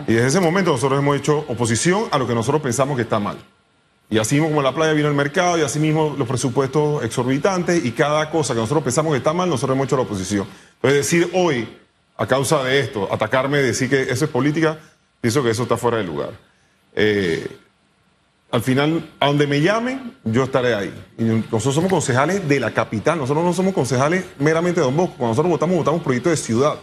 Y 0.07 0.13
desde 0.13 0.27
ese 0.27 0.41
momento 0.41 0.73
nosotros 0.73 0.99
hemos 0.99 1.17
hecho 1.17 1.45
oposición 1.49 2.09
a 2.11 2.19
lo 2.19 2.27
que 2.27 2.35
nosotros 2.35 2.61
pensamos 2.61 2.97
que 2.97 3.03
está 3.03 3.21
mal. 3.21 3.39
Y 4.13 4.19
así 4.19 4.35
mismo 4.35 4.51
como 4.51 4.61
la 4.61 4.75
playa 4.75 4.93
vino 4.93 5.09
al 5.09 5.15
mercado 5.15 5.57
y 5.57 5.63
así 5.63 5.79
mismo 5.79 6.15
los 6.19 6.29
presupuestos 6.29 7.03
exorbitantes 7.03 7.83
y 7.83 7.93
cada 7.93 8.29
cosa 8.29 8.53
que 8.53 8.61
nosotros 8.61 8.85
pensamos 8.85 9.13
que 9.13 9.17
está 9.17 9.33
mal, 9.33 9.49
nosotros 9.49 9.75
hemos 9.75 9.87
hecho 9.87 9.97
la 9.97 10.03
oposición. 10.03 10.47
Entonces 10.75 10.99
decir 10.99 11.31
hoy, 11.33 11.67
a 12.19 12.27
causa 12.27 12.63
de 12.63 12.79
esto, 12.79 13.09
atacarme, 13.11 13.57
decir 13.57 13.89
que 13.89 14.03
eso 14.03 14.27
es 14.27 14.31
política, 14.31 14.79
pienso 15.19 15.43
que 15.43 15.49
eso 15.49 15.63
está 15.63 15.79
fuera 15.79 15.97
de 15.97 16.05
lugar. 16.05 16.33
Eh, 16.95 17.57
al 18.51 18.61
final, 18.61 19.11
a 19.19 19.29
donde 19.29 19.47
me 19.47 19.63
llamen, 19.63 20.15
yo 20.25 20.45
estaré 20.45 20.75
ahí. 20.75 20.93
Y 21.17 21.23
nosotros 21.23 21.75
somos 21.75 21.91
concejales 21.91 22.47
de 22.47 22.61
la 22.61 22.71
capital, 22.71 23.17
nosotros 23.17 23.43
no 23.43 23.55
somos 23.55 23.73
concejales 23.73 24.27
meramente 24.39 24.81
de 24.81 24.85
Don 24.85 24.95
Bosco. 24.95 25.15
Cuando 25.17 25.31
nosotros 25.31 25.51
votamos, 25.53 25.79
votamos 25.79 26.03
proyectos 26.03 26.33
de 26.33 26.37
ciudad. 26.37 26.79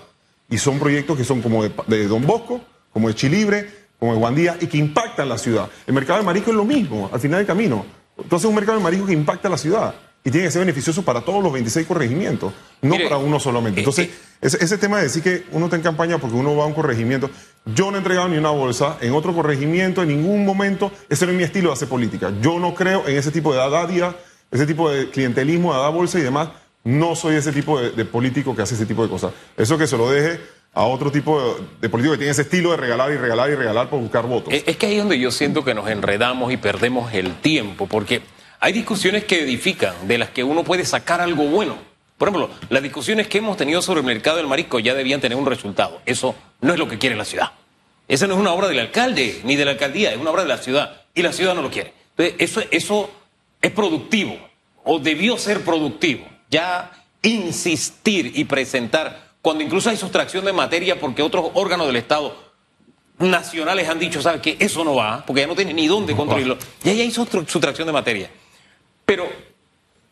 Y 0.50 0.58
son 0.58 0.80
proyectos 0.80 1.16
que 1.16 1.24
son 1.24 1.44
como 1.44 1.62
de 1.64 2.08
Don 2.08 2.26
Bosco, 2.26 2.60
como 2.92 3.08
de 3.08 3.14
Chilibre, 3.14 3.79
como 4.00 4.14
de 4.14 4.20
Guandía, 4.20 4.58
y 4.62 4.68
que 4.68 4.78
impactan 4.78 5.28
la 5.30 5.38
ciudad. 5.38 5.70
El 5.86 5.94
mercado 5.94 6.20
de 6.20 6.26
marisco 6.26 6.52
es 6.52 6.56
lo 6.58 6.66
mismo, 6.66 7.10
al 7.12 7.20
final 7.20 7.40
del 7.40 7.48
camino. 7.48 7.86
Entonces, 8.18 8.48
un 8.48 8.56
mercado 8.56 8.78
de 8.78 8.84
marisco 8.84 9.06
que 9.06 9.14
impacta 9.14 9.50
la 9.50 9.58
ciudad. 9.58 9.94
Y 10.22 10.32
tiene 10.32 10.48
que 10.48 10.52
ser 10.52 10.60
beneficioso 10.60 11.04
para 11.04 11.22
todos 11.22 11.42
los 11.42 11.52
26 11.54 11.88
corregimientos, 11.88 12.52
no 12.82 12.92
Mire, 12.96 13.06
para 13.06 13.18
uno 13.18 13.40
solamente. 13.40 13.80
eh, 13.80 13.84
Entonces, 13.84 14.08
eh, 14.08 14.12
ese, 14.42 14.62
ese 14.64 14.78
tema 14.78 14.98
de 14.98 15.04
decir 15.04 15.24
que 15.24 15.46
uno 15.54 15.66
está 15.68 15.78
en 15.78 15.82
campaña 15.82 16.18
porque 16.18 16.36
uno 16.36 16.58
va 16.58 16.66
a 16.66 16.68
un 16.68 16.74
corregimiento. 16.74 17.30
Yo 17.66 17.90
no 17.90 17.96
he 17.96 18.00
entregado 18.00 18.28
ni 18.28 18.38
una 18.38 18.50
bolsa 18.50 18.98
en 19.00 19.14
otro 19.14 19.34
corregimiento 19.34 20.02
en 20.02 20.10
ningún 20.10 20.46
momento. 20.46 20.92
Ese 21.08 21.26
no 21.26 21.32
es 21.32 21.38
mi 21.38 21.44
estilo 21.46 21.70
de 21.70 21.74
hacer 21.76 21.88
política. 21.88 22.34
Yo 22.42 22.60
no 22.60 22.76
creo 22.76 23.08
en 23.08 23.16
ese 23.16 23.32
tipo 23.32 23.54
de 23.54 23.60
dádiva, 23.70 24.16
ese 24.52 24.66
tipo 24.66 24.90
de 24.92 25.10
clientelismo, 25.10 25.74
de 25.74 25.80
dar 25.80 25.94
bolsa 25.94 26.20
y 26.20 26.24
demás. 26.24 26.50
No 26.84 27.16
soy 27.16 27.36
ese 27.36 27.54
tipo 27.54 27.80
de, 27.80 27.92
de 27.92 28.04
político 28.06 28.54
que 28.54 28.62
hace 28.62 28.76
ese 28.76 28.86
tipo 28.86 29.04
de 29.04 29.10
cosas. 29.10 29.32
Eso 29.56 29.78
que 29.78 29.88
se 29.88 29.98
lo 29.98 30.10
deje 30.12 30.42
a 30.74 30.84
otro 30.84 31.12
tipo 31.12 31.42
de, 31.42 31.64
de 31.82 31.90
político 31.90 32.14
que 32.14 32.20
tiene 32.20 32.32
ese 32.32 32.44
estilo 32.44 32.72
de 32.72 32.78
regalar 32.78 33.12
y 33.12 33.18
regalar 33.18 33.50
y 33.50 33.56
regalar 33.56 33.90
por 33.90 34.00
buscar 34.00 34.26
votos. 34.26 34.54
Es 34.54 34.64
es 34.68 34.78
que 34.78 34.86
ahí 34.86 34.94
es 34.94 35.00
donde 35.00 35.20
yo 35.20 35.32
siento 35.32 35.64
que 35.64 35.74
nos 35.74 35.90
enredamos 35.90 36.52
y 36.52 36.58
perdemos 36.58 37.14
el 37.14 37.36
tiempo, 37.36 37.88
porque 37.88 38.22
hay 38.60 38.74
discusiones 38.74 39.24
que 39.24 39.42
edifican, 39.42 40.08
de 40.08 40.18
las 40.18 40.30
que 40.30 40.44
uno 40.44 40.64
puede 40.64 40.86
sacar 40.86 41.22
algo 41.22 41.46
bueno. 41.46 41.78
Por 42.18 42.28
ejemplo, 42.28 42.50
las 42.70 42.84
discusiones 42.84 43.28
que 43.28 43.38
hemos 43.38 43.56
tenido 43.56 43.82
sobre 43.82 44.02
el 44.02 44.06
mercado 44.06 44.38
del 44.38 44.48
marisco 44.48 44.80
ya 44.80 44.94
debían 44.94 45.22
tener 45.22 45.38
un 45.38 45.46
resultado. 45.46 46.02
Eso 46.06 46.36
no 46.60 46.74
es 46.74 46.80
lo 46.80 46.90
que 46.90 46.98
quiere 46.98 47.16
la 47.16 47.24
ciudad. 47.24 47.52
Esa 48.10 48.28
no 48.28 48.34
es 48.34 48.40
una 48.42 48.52
obra 48.52 48.68
del 48.68 48.80
alcalde 48.80 49.40
ni 49.46 49.56
de 49.56 49.64
la 49.64 49.72
alcaldía, 49.72 50.12
es 50.12 50.18
una 50.18 50.32
obra 50.32 50.42
de 50.42 50.50
la 50.50 50.58
ciudad. 50.58 51.04
Y 51.16 51.22
la 51.22 51.32
ciudad 51.32 51.56
no 51.56 51.62
lo 51.62 51.72
quiere. 51.72 51.94
Entonces, 52.18 52.36
eso, 52.40 52.62
eso 52.72 53.10
es 53.62 53.72
productivo, 53.72 54.38
o 54.84 55.00
debió 55.00 55.38
ser 55.38 55.62
productivo. 55.62 56.28
Ya 56.50 56.92
insistir 57.22 58.34
y 58.36 58.44
presentar, 58.44 59.29
cuando 59.42 59.64
incluso 59.64 59.90
hay 59.90 59.98
sustracción 59.98 60.46
de 60.46 60.54
materia 60.54 61.00
porque 61.00 61.22
otros 61.22 61.52
órganos 61.54 61.88
del 61.88 61.96
Estado 61.96 62.36
nacionales 63.20 63.88
han 63.88 64.00
dicho, 64.00 64.22
¿sabes 64.22 64.42
qué? 64.42 64.58
Eso 64.60 64.84
no 64.84 64.96
va, 64.96 65.24
porque 65.26 65.42
ya 65.42 65.48
no 65.48 65.56
tiene 65.56 65.74
ni 65.74 65.88
dónde 65.88 66.16
construirlo. 66.16 66.58
Y 66.84 66.90
ahí 66.90 67.02
hay 67.02 67.12
sustracción 67.12 67.86
de 67.86 67.94
materia. 67.94 68.30
Pero 69.06 69.28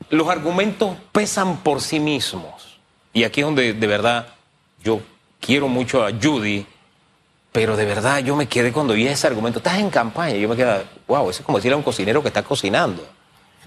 los 0.10 0.28
argumentos 0.28 0.96
pesan 1.12 1.58
por 1.58 1.82
sí 1.82 2.00
mismos. 2.00 2.80
Y 3.14 3.24
aquí 3.24 3.42
es 3.42 3.46
donde 3.46 3.74
de 3.74 3.88
verdad 3.88 4.28
yo 4.84 5.02
quiero 5.40 5.68
mucho 5.68 6.06
a 6.06 6.12
Judy, 6.12 6.66
pero 7.52 7.76
de 7.76 7.86
verdad 7.86 8.20
yo 8.20 8.36
me 8.36 8.48
quedé 8.48 8.72
cuando 8.72 8.94
vi 8.94 9.08
ese 9.08 9.28
argumento. 9.28 9.60
Estás 9.60 9.80
en 9.80 9.90
campaña. 9.90 10.36
Yo 10.36 10.50
me 10.50 10.56
quedé, 10.56 10.84
wow, 11.08 11.30
eso 11.30 11.42
es 11.42 11.46
como 11.46 11.58
decirle 11.58 11.74
a 11.74 11.78
un 11.78 11.84
cocinero 11.84 12.22
que 12.22 12.28
está 12.28 12.44
cocinando. 12.44 13.06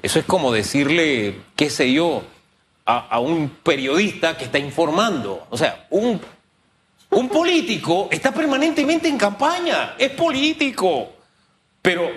Eso 0.02 0.18
es 0.18 0.24
como 0.24 0.52
decirle, 0.52 1.40
qué 1.56 1.68
sé 1.68 1.92
yo, 1.92 2.22
a, 2.98 3.18
un 3.20 3.48
periodista 3.62 4.36
que 4.36 4.44
está 4.44 4.58
informando. 4.58 5.46
O 5.50 5.56
sea, 5.56 5.86
un 5.90 6.20
un 7.10 7.28
político 7.28 8.08
está 8.10 8.32
permanentemente 8.32 9.08
en 9.08 9.18
campaña, 9.18 9.94
es 9.98 10.10
político. 10.10 11.12
Pero 11.82 12.08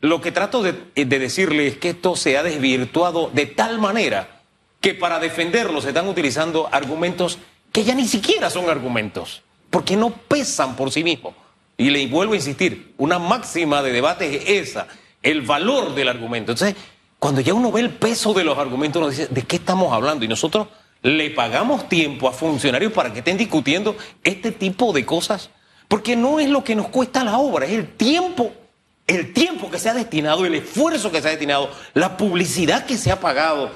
lo 0.00 0.20
que 0.20 0.30
trato 0.30 0.62
de, 0.62 0.72
de 0.94 1.18
decirle 1.18 1.66
es 1.66 1.78
que 1.78 1.90
esto 1.90 2.16
se 2.16 2.38
ha 2.38 2.42
desvirtuado 2.42 3.30
de 3.32 3.46
tal 3.46 3.78
manera 3.80 4.40
que 4.80 4.94
para 4.94 5.18
defenderlo 5.18 5.80
se 5.80 5.88
están 5.88 6.08
utilizando 6.08 6.68
argumentos 6.70 7.38
que 7.72 7.82
ya 7.82 7.94
ni 7.94 8.06
siquiera 8.06 8.48
son 8.48 8.70
argumentos, 8.70 9.42
porque 9.68 9.96
no 9.96 10.10
pesan 10.10 10.76
por 10.76 10.92
sí 10.92 11.02
mismos. 11.02 11.34
Y 11.76 11.90
le 11.90 12.06
vuelvo 12.06 12.34
a 12.34 12.36
insistir, 12.36 12.94
una 12.96 13.18
máxima 13.18 13.82
de 13.82 13.92
debate 13.92 14.36
es 14.36 14.68
esa, 14.70 14.86
el 15.22 15.42
valor 15.42 15.94
del 15.94 16.08
argumento. 16.08 16.52
Entonces, 16.52 16.76
cuando 17.18 17.40
ya 17.40 17.54
uno 17.54 17.72
ve 17.72 17.80
el 17.80 17.90
peso 17.90 18.34
de 18.34 18.44
los 18.44 18.58
argumentos, 18.58 19.00
uno 19.00 19.10
dice, 19.10 19.28
¿de 19.28 19.42
qué 19.42 19.56
estamos 19.56 19.92
hablando? 19.92 20.24
Y 20.24 20.28
nosotros 20.28 20.68
le 21.02 21.30
pagamos 21.30 21.88
tiempo 21.88 22.28
a 22.28 22.32
funcionarios 22.32 22.92
para 22.92 23.12
que 23.12 23.20
estén 23.20 23.36
discutiendo 23.36 23.96
este 24.24 24.52
tipo 24.52 24.92
de 24.92 25.06
cosas, 25.06 25.50
porque 25.88 26.16
no 26.16 26.40
es 26.40 26.48
lo 26.48 26.64
que 26.64 26.74
nos 26.74 26.88
cuesta 26.88 27.24
la 27.24 27.38
obra, 27.38 27.66
es 27.66 27.72
el 27.72 27.88
tiempo, 27.94 28.52
el 29.06 29.32
tiempo 29.32 29.70
que 29.70 29.78
se 29.78 29.88
ha 29.88 29.94
destinado, 29.94 30.44
el 30.44 30.54
esfuerzo 30.54 31.12
que 31.12 31.22
se 31.22 31.28
ha 31.28 31.30
destinado, 31.30 31.70
la 31.94 32.16
publicidad 32.16 32.86
que 32.86 32.98
se 32.98 33.12
ha 33.12 33.20
pagado 33.20 33.70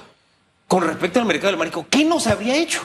con 0.66 0.82
respecto 0.86 1.18
al 1.18 1.26
mercado 1.26 1.48
del 1.48 1.58
marisco. 1.58 1.86
¿Qué 1.88 2.04
no 2.04 2.20
se 2.20 2.30
habría 2.30 2.56
hecho? 2.56 2.80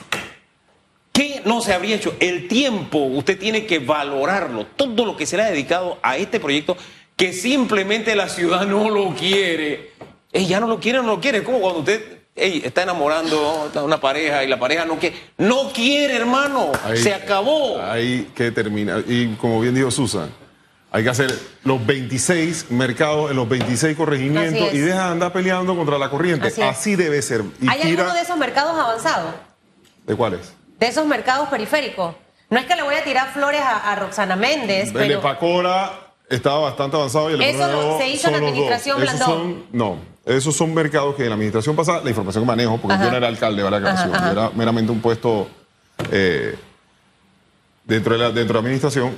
¿Qué 1.12 1.40
no 1.44 1.60
se 1.60 1.72
habría 1.72 1.96
hecho? 1.96 2.14
El 2.20 2.46
tiempo, 2.46 2.98
usted 2.98 3.38
tiene 3.38 3.64
que 3.64 3.78
valorarlo, 3.78 4.66
todo 4.66 5.04
lo 5.04 5.16
que 5.16 5.26
se 5.26 5.36
le 5.36 5.44
ha 5.44 5.50
dedicado 5.50 5.98
a 6.02 6.16
este 6.18 6.40
proyecto, 6.40 6.76
que 7.16 7.32
simplemente 7.32 8.14
la 8.14 8.28
ciudad 8.28 8.66
no 8.66 8.90
lo 8.90 9.14
quiere. 9.14 9.92
Ey, 10.36 10.46
ya 10.46 10.60
no 10.60 10.66
lo 10.66 10.78
quiere, 10.80 10.98
no 10.98 11.04
lo 11.08 11.20
quiere. 11.20 11.38
Es 11.38 11.44
como 11.44 11.60
cuando 11.60 11.80
usted 11.80 12.18
ey, 12.34 12.62
está 12.64 12.82
enamorando 12.82 13.70
a 13.74 13.82
una 13.82 13.98
pareja 14.00 14.44
y 14.44 14.48
la 14.48 14.58
pareja 14.58 14.84
no 14.84 14.96
quiere. 14.98 15.16
No 15.38 15.70
quiere, 15.72 16.16
hermano. 16.16 16.72
Ahí- 16.84 16.98
se 16.98 17.14
acabó. 17.14 17.80
Hay 17.82 18.30
que 18.34 18.50
terminar. 18.50 19.04
Y 19.06 19.34
como 19.36 19.60
bien 19.60 19.74
dijo 19.74 19.90
Susan, 19.90 20.30
hay 20.92 21.02
que 21.02 21.10
hacer 21.10 21.32
los 21.64 21.84
26 21.84 22.70
mercados 22.70 23.30
en 23.30 23.36
los 23.36 23.48
26 23.48 23.96
corregimientos 23.96 24.72
y 24.72 24.78
deja 24.78 25.06
de 25.06 25.10
andar 25.12 25.32
peleando 25.32 25.74
contra 25.76 25.98
la 25.98 26.10
corriente. 26.10 26.52
Así 26.64 26.96
debe 26.96 27.20
ser. 27.22 27.42
Y 27.60 27.68
¿Hay 27.68 27.80
tira- 27.80 28.02
alguno 28.02 28.14
de 28.14 28.20
esos 28.22 28.36
mercados 28.36 28.78
avanzados? 28.78 29.34
¿De 30.06 30.14
cuáles? 30.14 30.52
De 30.78 30.86
esos 30.88 31.06
mercados 31.06 31.48
periféricos. 31.48 32.14
No 32.48 32.58
es 32.60 32.66
que 32.66 32.76
le 32.76 32.82
voy 32.82 32.94
a 32.94 33.02
tirar 33.02 33.32
flores 33.32 33.60
a, 33.60 33.92
a 33.92 33.96
Roxana 33.96 34.36
Méndez, 34.36 34.88
El 34.88 34.92
de 34.94 34.98
pero 35.00 35.20
Pacora 35.20 36.12
estaba 36.30 36.60
bastante 36.60 36.96
avanzado 36.96 37.30
y 37.30 37.32
el 37.32 37.38
de 37.40 37.50
Eso 37.50 37.98
se 37.98 38.08
hizo 38.08 38.28
en 38.28 38.32
la 38.34 38.38
administración 38.38 39.02
Esos 39.02 39.16
Blandón. 39.16 39.38
son- 39.38 39.64
no, 39.72 39.96
esos 40.26 40.54
son 40.56 40.74
mercados 40.74 41.14
que 41.14 41.22
en 41.22 41.28
la 41.30 41.34
administración 41.36 41.74
pasada, 41.76 42.02
la 42.04 42.10
información 42.10 42.44
que 42.44 42.48
manejo, 42.48 42.76
porque 42.78 42.94
Ajá. 42.96 43.04
yo 43.04 43.10
no 43.12 43.16
era 43.16 43.28
alcalde 43.28 43.62
de 43.62 43.70
la 43.70 43.76
aclaración, 43.78 44.14
Ajá, 44.14 44.24
ajá. 44.26 44.34
yo 44.34 44.40
era 44.40 44.50
meramente 44.56 44.92
un 44.92 45.00
puesto 45.00 45.48
eh, 46.10 46.56
dentro, 47.84 48.12
de 48.14 48.18
la, 48.18 48.26
dentro 48.26 48.44
de 48.48 48.52
la 48.54 48.58
administración. 48.60 49.12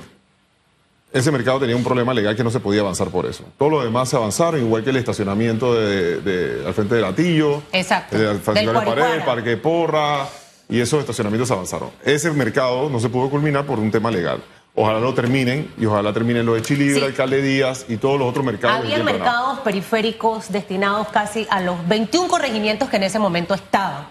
Ese 1.11 1.31
mercado 1.31 1.59
tenía 1.59 1.75
un 1.75 1.83
problema 1.83 2.13
legal 2.13 2.35
que 2.35 2.43
no 2.43 2.51
se 2.51 2.59
podía 2.59 2.81
avanzar 2.81 3.07
por 3.09 3.25
eso. 3.25 3.43
Todo 3.57 3.69
lo 3.71 3.83
demás 3.83 4.09
se 4.09 4.15
avanzaron, 4.15 4.61
igual 4.61 4.83
que 4.83 4.91
el 4.91 4.97
estacionamiento 4.97 5.73
de, 5.73 6.21
de- 6.21 6.67
al 6.67 6.73
frente 6.75 6.93
del 6.93 7.03
Latillo, 7.03 7.63
Exacto. 7.71 8.15
frente 8.43 8.65
de 8.67 8.71
la 8.73 8.85
pared. 8.85 9.25
Parque 9.25 9.57
Porra, 9.57 10.27
y 10.69 10.79
esos 10.79 10.99
estacionamientos 10.99 11.49
avanzaron. 11.49 11.89
Ese 12.05 12.29
mercado 12.29 12.91
no 12.91 12.99
se 12.99 13.09
pudo 13.09 13.27
culminar 13.31 13.65
por 13.65 13.79
un 13.79 13.89
tema 13.89 14.11
legal. 14.11 14.43
Ojalá 14.81 15.01
lo 15.01 15.13
terminen 15.13 15.73
y 15.77 15.85
ojalá 15.87 16.13
terminen 16.13 16.45
lo 16.45 16.53
de 16.53 16.61
Chilibre, 16.61 17.01
Sí. 17.01 17.05
alcalde 17.05 17.41
Díaz 17.41 17.85
y 17.89 17.97
todos 17.97 18.17
los 18.17 18.29
otros 18.29 18.45
mercados. 18.45 18.77
había 18.77 18.97
ganado. 18.99 19.17
mercados 19.17 19.59
periféricos 19.59 20.49
destinados 20.53 21.09
casi 21.09 21.45
a 21.49 21.59
los 21.59 21.85
21 21.85 22.29
corregimientos 22.29 22.87
que 22.87 22.95
en 22.95 23.03
ese 23.03 23.19
momento 23.19 23.53
estaban. 23.53 24.07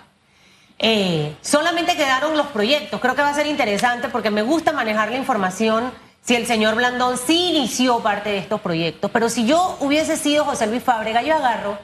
Eh, 0.79 1.35
solamente 1.41 1.97
quedaron 1.97 2.37
los 2.37 2.49
proyectos. 2.49 3.01
Creo 3.01 3.15
que 3.15 3.23
va 3.23 3.31
a 3.31 3.35
ser 3.35 3.47
interesante 3.47 4.11
porque 4.11 4.31
me 4.31 4.43
gusta 4.43 4.73
manejar 4.75 5.11
la 5.11 5.17
información 5.17 5.91
si 6.23 6.37
el 6.37 6.47
señor 6.47 6.75
Blandón 6.75 7.17
sí 7.17 7.49
inició 7.49 8.01
parte 8.01 8.29
de 8.29 8.37
estos 8.37 8.61
proyectos. 8.61 9.11
Pero 9.11 9.31
si 9.31 9.47
yo 9.47 9.79
hubiese 9.81 10.19
sido 10.19 10.45
José 10.45 10.67
Luis 10.67 10.83
Fábrega, 10.83 11.23
yo 11.23 11.35
agarro 11.35 11.79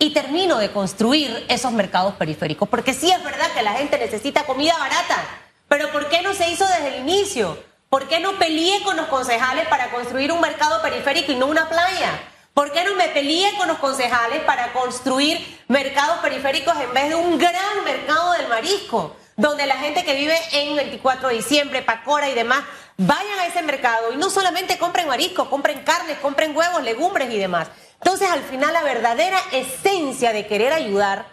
y 0.00 0.12
termino 0.12 0.58
de 0.58 0.72
construir 0.72 1.44
esos 1.48 1.70
mercados 1.70 2.14
periféricos. 2.14 2.68
Porque 2.68 2.94
sí 2.94 3.12
es 3.12 3.22
verdad 3.22 3.46
que 3.54 3.62
la 3.62 3.74
gente 3.74 3.96
necesita 3.96 4.42
comida 4.42 4.76
barata. 4.76 5.22
Pero 5.68 5.92
¿por 5.92 6.08
qué 6.08 6.20
no 6.20 6.34
se 6.34 6.50
hizo 6.50 6.66
desde 6.66 6.96
el 6.98 7.02
inicio? 7.08 7.56
¿Por 7.94 8.08
qué 8.08 8.18
no 8.18 8.32
peleé 8.40 8.82
con 8.82 8.96
los 8.96 9.06
concejales 9.06 9.68
para 9.68 9.92
construir 9.92 10.32
un 10.32 10.40
mercado 10.40 10.82
periférico 10.82 11.30
y 11.30 11.36
no 11.36 11.46
una 11.46 11.68
playa? 11.68 12.10
¿Por 12.52 12.72
qué 12.72 12.82
no 12.82 12.96
me 12.96 13.06
peleé 13.10 13.56
con 13.56 13.68
los 13.68 13.78
concejales 13.78 14.42
para 14.42 14.72
construir 14.72 15.60
mercados 15.68 16.18
periféricos 16.18 16.74
en 16.80 16.92
vez 16.92 17.10
de 17.10 17.14
un 17.14 17.38
gran 17.38 17.84
mercado 17.84 18.32
del 18.32 18.48
marisco? 18.48 19.14
Donde 19.36 19.66
la 19.66 19.76
gente 19.76 20.02
que 20.02 20.16
vive 20.16 20.36
en 20.54 20.74
24 20.74 21.28
de 21.28 21.36
diciembre, 21.36 21.82
Pacora 21.82 22.28
y 22.28 22.34
demás, 22.34 22.64
vayan 22.96 23.38
a 23.38 23.46
ese 23.46 23.62
mercado 23.62 24.12
y 24.12 24.16
no 24.16 24.28
solamente 24.28 24.76
compren 24.76 25.06
marisco, 25.06 25.48
compren 25.48 25.84
carnes, 25.84 26.18
compren 26.18 26.56
huevos, 26.56 26.82
legumbres 26.82 27.32
y 27.32 27.38
demás. 27.38 27.68
Entonces, 28.00 28.28
al 28.28 28.42
final, 28.42 28.72
la 28.72 28.82
verdadera 28.82 29.38
esencia 29.52 30.32
de 30.32 30.48
querer 30.48 30.72
ayudar 30.72 31.26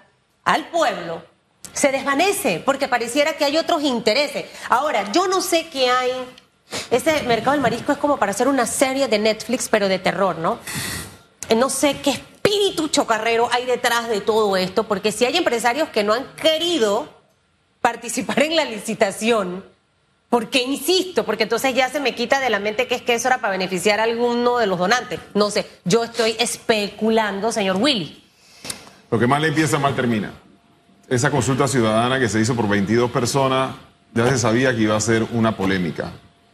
al 0.43 0.67
pueblo 0.67 1.24
se 1.74 1.91
desvanece 1.91 2.62
porque 2.63 2.88
pareciera 2.88 3.34
que 3.34 3.45
hay 3.45 3.58
otros 3.58 3.82
intereses. 3.82 4.45
Ahora, 4.69 5.12
yo 5.12 5.28
no 5.28 5.41
sé 5.41 5.67
qué 5.69 5.89
hay. 5.89 6.12
Ese 6.89 7.23
mercado 7.23 7.51
del 7.51 7.62
marisco 7.62 7.91
es 7.91 7.97
como 7.97 8.17
para 8.17 8.31
hacer 8.31 8.47
una 8.47 8.65
serie 8.65 9.07
de 9.07 9.19
Netflix, 9.19 9.69
pero 9.69 9.88
de 9.88 9.99
terror, 9.99 10.38
¿no? 10.38 10.60
No 11.55 11.69
sé 11.69 11.97
qué 12.01 12.12
espíritu 12.12 12.88
chocarrero 12.88 13.49
hay 13.51 13.65
detrás 13.65 14.10
de 14.10 14.21
todo 14.21 14.55
esto, 14.57 14.84
porque 14.84 15.12
si 15.12 15.25
hay 15.25 15.38
empresarios 15.38 15.89
que 15.89 16.03
no 16.03 16.13
han 16.13 16.25
querido 16.36 17.10
participar 17.81 18.43
en 18.43 18.55
la 18.55 18.65
licitación, 18.65 19.63
¿por 20.29 20.49
qué 20.49 20.63
insisto? 20.63 21.25
Porque 21.25 21.43
entonces 21.43 21.73
ya 21.75 21.89
se 21.89 21.99
me 21.99 22.15
quita 22.15 22.39
de 22.39 22.49
la 22.49 22.60
mente 22.60 22.88
que 22.88 22.95
es 22.95 23.01
que 23.01 23.13
eso 23.13 23.27
era 23.27 23.39
para 23.39 23.51
beneficiar 23.51 23.99
a 23.99 24.03
alguno 24.03 24.57
de 24.57 24.67
los 24.67 24.79
donantes. 24.79 25.19
No 25.34 25.51
sé, 25.51 25.67
yo 25.84 26.03
estoy 26.03 26.36
especulando, 26.39 27.51
señor 27.51 27.77
Willy. 27.77 28.23
Lo 29.10 29.19
que 29.19 29.27
mal 29.27 29.43
empieza, 29.43 29.77
mal 29.77 29.95
termina. 29.95 30.31
Esa 31.10 31.29
consulta 31.29 31.67
ciudadana 31.67 32.19
que 32.19 32.29
se 32.29 32.39
hizo 32.39 32.55
por 32.55 32.69
22 32.69 33.12
personas, 33.12 33.75
ya 34.13 34.29
se 34.29 34.38
sabía 34.38 34.73
que 34.73 34.84
iba 34.84 34.95
a 34.95 35.01
ser 35.01 35.23
una 35.34 35.57
polémica. 35.57 36.13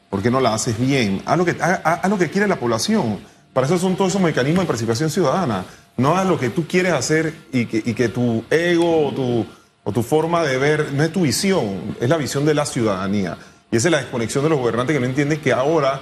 ¿Por 0.10 0.22
qué 0.22 0.32
no 0.32 0.40
la 0.40 0.54
haces 0.54 0.80
bien? 0.80 1.22
Haz 1.26 1.38
lo 1.38 1.46
que, 1.46 1.52
haz- 1.60 2.10
lo 2.10 2.18
que 2.18 2.30
quiere 2.30 2.48
la 2.48 2.58
población. 2.60 3.20
Para 3.54 3.68
eso 3.68 3.78
son 3.78 3.96
todos 3.96 4.12
esos 4.12 4.22
mecanismos 4.22 4.64
de 4.64 4.68
participación 4.68 5.10
ciudadana. 5.10 5.66
No 5.98 6.16
haz 6.16 6.28
lo 6.28 6.40
que 6.40 6.50
tú 6.50 6.66
quieres 6.68 6.94
hacer 6.94 7.34
y 7.52 7.66
que, 7.66 7.78
y 7.86 7.94
que 7.94 8.08
tu 8.10 8.44
ego 8.50 9.08
o 9.08 9.12
tu, 9.12 9.46
o 9.84 9.92
tu 9.92 10.04
forma 10.04 10.44
de 10.44 10.58
ver 10.58 10.94
no 10.94 11.04
es 11.04 11.12
tu 11.12 11.22
visión, 11.22 11.96
es 12.00 12.08
la 12.10 12.18
visión 12.18 12.46
de 12.46 12.54
la 12.54 12.66
ciudadanía. 12.66 13.38
Y 13.72 13.78
esa 13.78 13.88
es 13.88 13.92
la 13.92 13.98
desconexión 13.98 14.44
de 14.44 14.50
los 14.52 14.60
gobernantes 14.60 14.94
que 14.96 15.00
no 15.00 15.06
entienden 15.08 15.40
que 15.42 15.52
ahora 15.54 16.00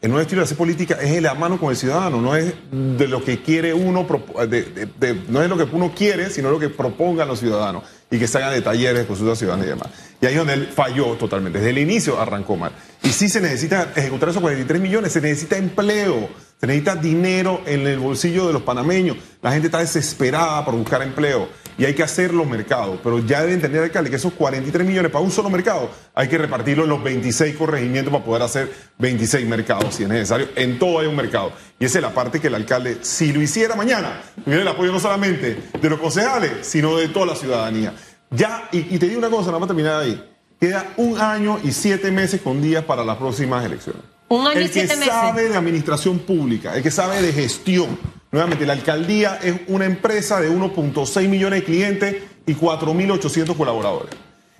el 0.00 0.10
nuevo 0.10 0.22
estilo 0.22 0.42
de 0.42 0.44
hacer 0.44 0.56
política 0.56 0.96
es 1.02 1.10
de 1.10 1.20
la 1.20 1.34
mano 1.34 1.58
con 1.58 1.70
el 1.70 1.76
ciudadano, 1.76 2.20
no 2.20 2.36
es 2.36 2.52
de 2.70 3.08
lo 3.08 3.24
que 3.24 3.42
quiere 3.42 3.74
uno, 3.74 4.06
de- 4.48 5.22
no 5.28 5.42
es 5.42 5.48
lo 5.48 5.56
que 5.56 5.64
uno 5.72 5.92
quiere, 5.96 6.30
sino 6.30 6.50
lo 6.50 6.58
que 6.60 6.68
propongan 6.68 7.26
los 7.26 7.40
ciudadanos 7.40 7.82
y 8.10 8.18
que 8.18 8.28
se 8.28 8.38
hagan 8.38 8.52
de 8.52 8.60
talleres, 8.62 9.06
consultas 9.06 9.38
ciudadanas 9.38 9.66
y 9.66 9.70
demás. 9.70 9.88
Y 10.20 10.26
ahí 10.26 10.32
es 10.32 10.38
donde 10.38 10.54
él 10.54 10.68
falló 10.74 11.14
totalmente. 11.14 11.58
Desde 11.58 11.70
el 11.70 11.78
inicio 11.78 12.20
arrancó 12.20 12.56
mal. 12.56 12.72
Y 13.02 13.10
sí 13.10 13.28
se 13.28 13.40
necesita 13.40 13.92
ejecutar 13.94 14.30
esos 14.30 14.42
43 14.42 14.80
millones, 14.80 15.12
se 15.12 15.20
necesita 15.20 15.56
empleo, 15.56 16.28
se 16.60 16.66
necesita 16.66 16.96
dinero 16.96 17.62
en 17.66 17.86
el 17.86 17.98
bolsillo 17.98 18.48
de 18.48 18.52
los 18.52 18.62
panameños. 18.62 19.16
La 19.40 19.52
gente 19.52 19.68
está 19.68 19.78
desesperada 19.78 20.64
por 20.64 20.74
buscar 20.74 21.02
empleo 21.02 21.48
y 21.78 21.84
hay 21.84 21.94
que 21.94 22.02
hacer 22.02 22.34
los 22.34 22.46
mercados. 22.46 22.98
Pero 23.02 23.20
ya 23.20 23.40
debe 23.40 23.54
entender, 23.54 23.84
alcalde, 23.84 24.10
que 24.10 24.16
esos 24.16 24.32
43 24.32 24.84
millones 24.84 25.12
para 25.12 25.24
un 25.24 25.30
solo 25.30 25.48
mercado 25.48 25.88
hay 26.12 26.28
que 26.28 26.36
repartirlo 26.36 26.82
en 26.82 26.90
los 26.90 27.02
26 27.02 27.56
corregimientos 27.56 28.12
para 28.12 28.24
poder 28.24 28.42
hacer 28.42 28.72
26 28.98 29.46
mercados 29.46 29.94
si 29.94 30.02
es 30.02 30.08
necesario. 30.08 30.48
En 30.56 30.78
todo 30.80 30.98
hay 30.98 31.06
un 31.06 31.14
mercado. 31.14 31.52
Y 31.78 31.84
esa 31.84 31.98
es 31.98 32.02
la 32.02 32.12
parte 32.12 32.40
que 32.40 32.48
el 32.48 32.56
alcalde, 32.56 32.98
si 33.02 33.32
lo 33.32 33.40
hiciera 33.40 33.76
mañana, 33.76 34.20
tuviera 34.44 34.62
el 34.62 34.68
apoyo 34.68 34.90
no 34.90 34.98
solamente 34.98 35.70
de 35.80 35.90
los 35.90 36.00
concejales, 36.00 36.66
sino 36.66 36.96
de 36.96 37.08
toda 37.08 37.26
la 37.26 37.36
ciudadanía. 37.36 37.94
Ya, 38.30 38.68
y, 38.72 38.94
y 38.94 38.98
te 38.98 39.06
digo 39.06 39.18
una 39.18 39.30
cosa, 39.30 39.46
nada 39.46 39.58
más 39.58 39.68
terminar 39.68 40.02
ahí. 40.02 40.22
Queda 40.60 40.92
un 40.96 41.20
año 41.20 41.58
y 41.62 41.72
siete 41.72 42.10
meses 42.10 42.40
con 42.40 42.60
días 42.60 42.84
para 42.84 43.04
las 43.04 43.16
próximas 43.16 43.64
elecciones. 43.64 44.02
Un 44.28 44.46
año 44.46 44.58
el 44.58 44.66
y 44.66 44.68
siete 44.68 44.88
que 44.88 44.96
meses. 44.96 45.14
sabe 45.14 45.48
de 45.48 45.56
administración 45.56 46.18
pública, 46.18 46.74
el 46.74 46.82
que 46.82 46.90
sabe 46.90 47.22
de 47.22 47.32
gestión. 47.32 47.98
Nuevamente, 48.30 48.66
la 48.66 48.74
alcaldía 48.74 49.38
es 49.42 49.54
una 49.68 49.86
empresa 49.86 50.40
de 50.40 50.50
1.6 50.50 51.28
millones 51.28 51.60
de 51.60 51.64
clientes 51.64 52.16
y 52.46 52.54
4.800 52.54 53.56
colaboradores. 53.56 54.14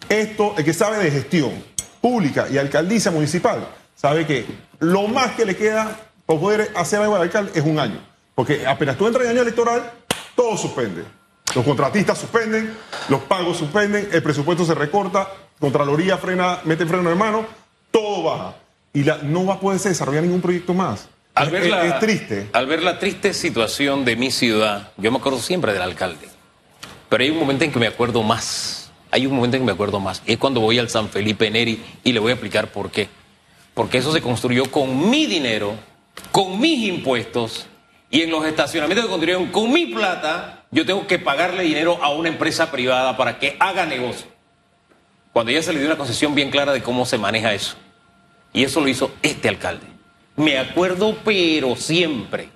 Esto, 0.09 0.54
el 0.57 0.64
que 0.64 0.72
sabe 0.72 0.98
de 0.98 1.11
gestión 1.11 1.50
pública 2.00 2.46
y 2.50 2.57
alcaldicia 2.57 3.11
municipal, 3.11 3.68
sabe 3.94 4.24
que 4.26 4.46
lo 4.78 5.09
más 5.09 5.33
que 5.33 5.44
le 5.44 5.57
queda 5.57 6.00
para 6.24 6.40
poder 6.40 6.72
hacer 6.76 7.00
algo 7.00 7.16
al 7.16 7.22
alcalde 7.22 7.52
es 7.54 7.64
un 7.64 7.78
año. 7.78 8.00
Porque 8.35 8.66
apenas 8.66 8.96
tú 8.96 9.07
entras 9.07 9.24
en 9.24 9.33
año 9.33 9.42
electoral, 9.42 9.90
todo 10.37 10.57
suspende. 10.57 11.02
Los 11.54 11.64
contratistas 11.64 12.18
suspenden, 12.18 12.74
los 13.08 13.20
pagos 13.22 13.56
suspenden, 13.56 14.08
el 14.12 14.22
presupuesto 14.22 14.64
se 14.64 14.74
recorta, 14.74 15.28
Contraloría 15.61 16.16
frena, 16.18 16.61
mete 16.64 16.87
freno 16.87 17.08
de 17.08 17.16
mano, 17.16 17.44
todo 17.90 18.22
baja. 18.22 18.54
Y 18.92 19.02
la- 19.02 19.18
no 19.24 19.44
va 19.44 19.54
a 19.54 19.61
poderse 19.61 19.88
desarrollar 19.88 20.22
ningún 20.22 20.40
proyecto 20.40 20.72
más. 20.72 21.08
Al 21.34 21.46
Es- 21.48 21.52
ver, 21.52 21.62
es, 21.64 21.70
la, 21.70 21.84
es 21.87 21.98
triste. 21.98 22.48
al 22.52 22.66
ver 22.68 22.82
la 22.84 23.00
triste 23.00 23.34
situación 23.34 24.04
de 24.04 24.14
mi 24.14 24.30
ciudad, 24.30 24.92
yo 24.98 25.11
me 25.11 25.18
acuerdo 25.18 25.40
siempre 25.40 25.72
del 25.72 25.82
alcalde. 25.82 26.28
Pero 27.08 27.24
hay 27.24 27.30
un 27.30 27.38
momento 27.40 27.64
en 27.64 27.72
que 27.72 27.78
me 27.80 27.88
acuerdo 27.88 28.22
más. 28.22 28.92
Hay 29.11 29.26
un 29.26 29.34
momento 29.34 29.56
en 29.56 29.62
que 29.62 29.66
me 29.66 29.72
acuerdo 29.72 29.98
más. 29.98 30.22
Y 30.26 30.32
es 30.34 30.38
cuando 30.38 30.61
voy 30.61 30.78
al 30.78 30.90
San 30.90 31.08
Felipe 31.08 31.50
Neri 31.50 31.82
y 32.04 32.12
le 32.12 32.20
voy 32.20 32.30
a 32.30 32.34
explicar 32.34 32.70
por 32.70 32.92
qué. 32.92 33.08
Porque 33.74 33.98
eso 33.98 34.12
se 34.12 34.20
construyó 34.22 34.70
con 34.70 35.11
mi 35.11 35.26
dinero, 35.26 35.74
con 36.30 36.61
mis 36.61 36.87
impuestos 36.88 37.66
y 38.11 38.20
en 38.22 38.30
los 38.30 38.44
estacionamientos 38.46 39.06
que 39.06 39.11
construyeron 39.11 39.46
con 39.46 39.72
mi 39.72 39.87
plata, 39.87 40.57
yo 40.70 40.85
tengo 40.85 41.07
que 41.07 41.18
pagarle 41.18 41.62
dinero 41.62 41.98
a 42.02 42.11
una 42.11 42.28
empresa 42.28 42.70
privada 42.70 43.16
para 43.16 43.38
que 43.38 43.57
haga 43.59 43.87
negocio. 43.87 44.26
Cuando 45.33 45.52
ya 45.52 45.62
se 45.62 45.72
le 45.72 45.78
dio 45.78 45.88
una 45.88 45.96
concesión 45.96 46.35
bien 46.35 46.50
clara 46.50 46.72
de 46.72 46.83
cómo 46.83 47.07
se 47.07 47.16
maneja 47.16 47.54
eso. 47.54 47.76
Y 48.52 48.64
eso 48.64 48.81
lo 48.81 48.88
hizo 48.88 49.12
este 49.22 49.48
alcalde. 49.48 49.87
Me 50.37 50.59
acuerdo, 50.59 51.16
pero 51.24 51.76
siempre. 51.76 52.50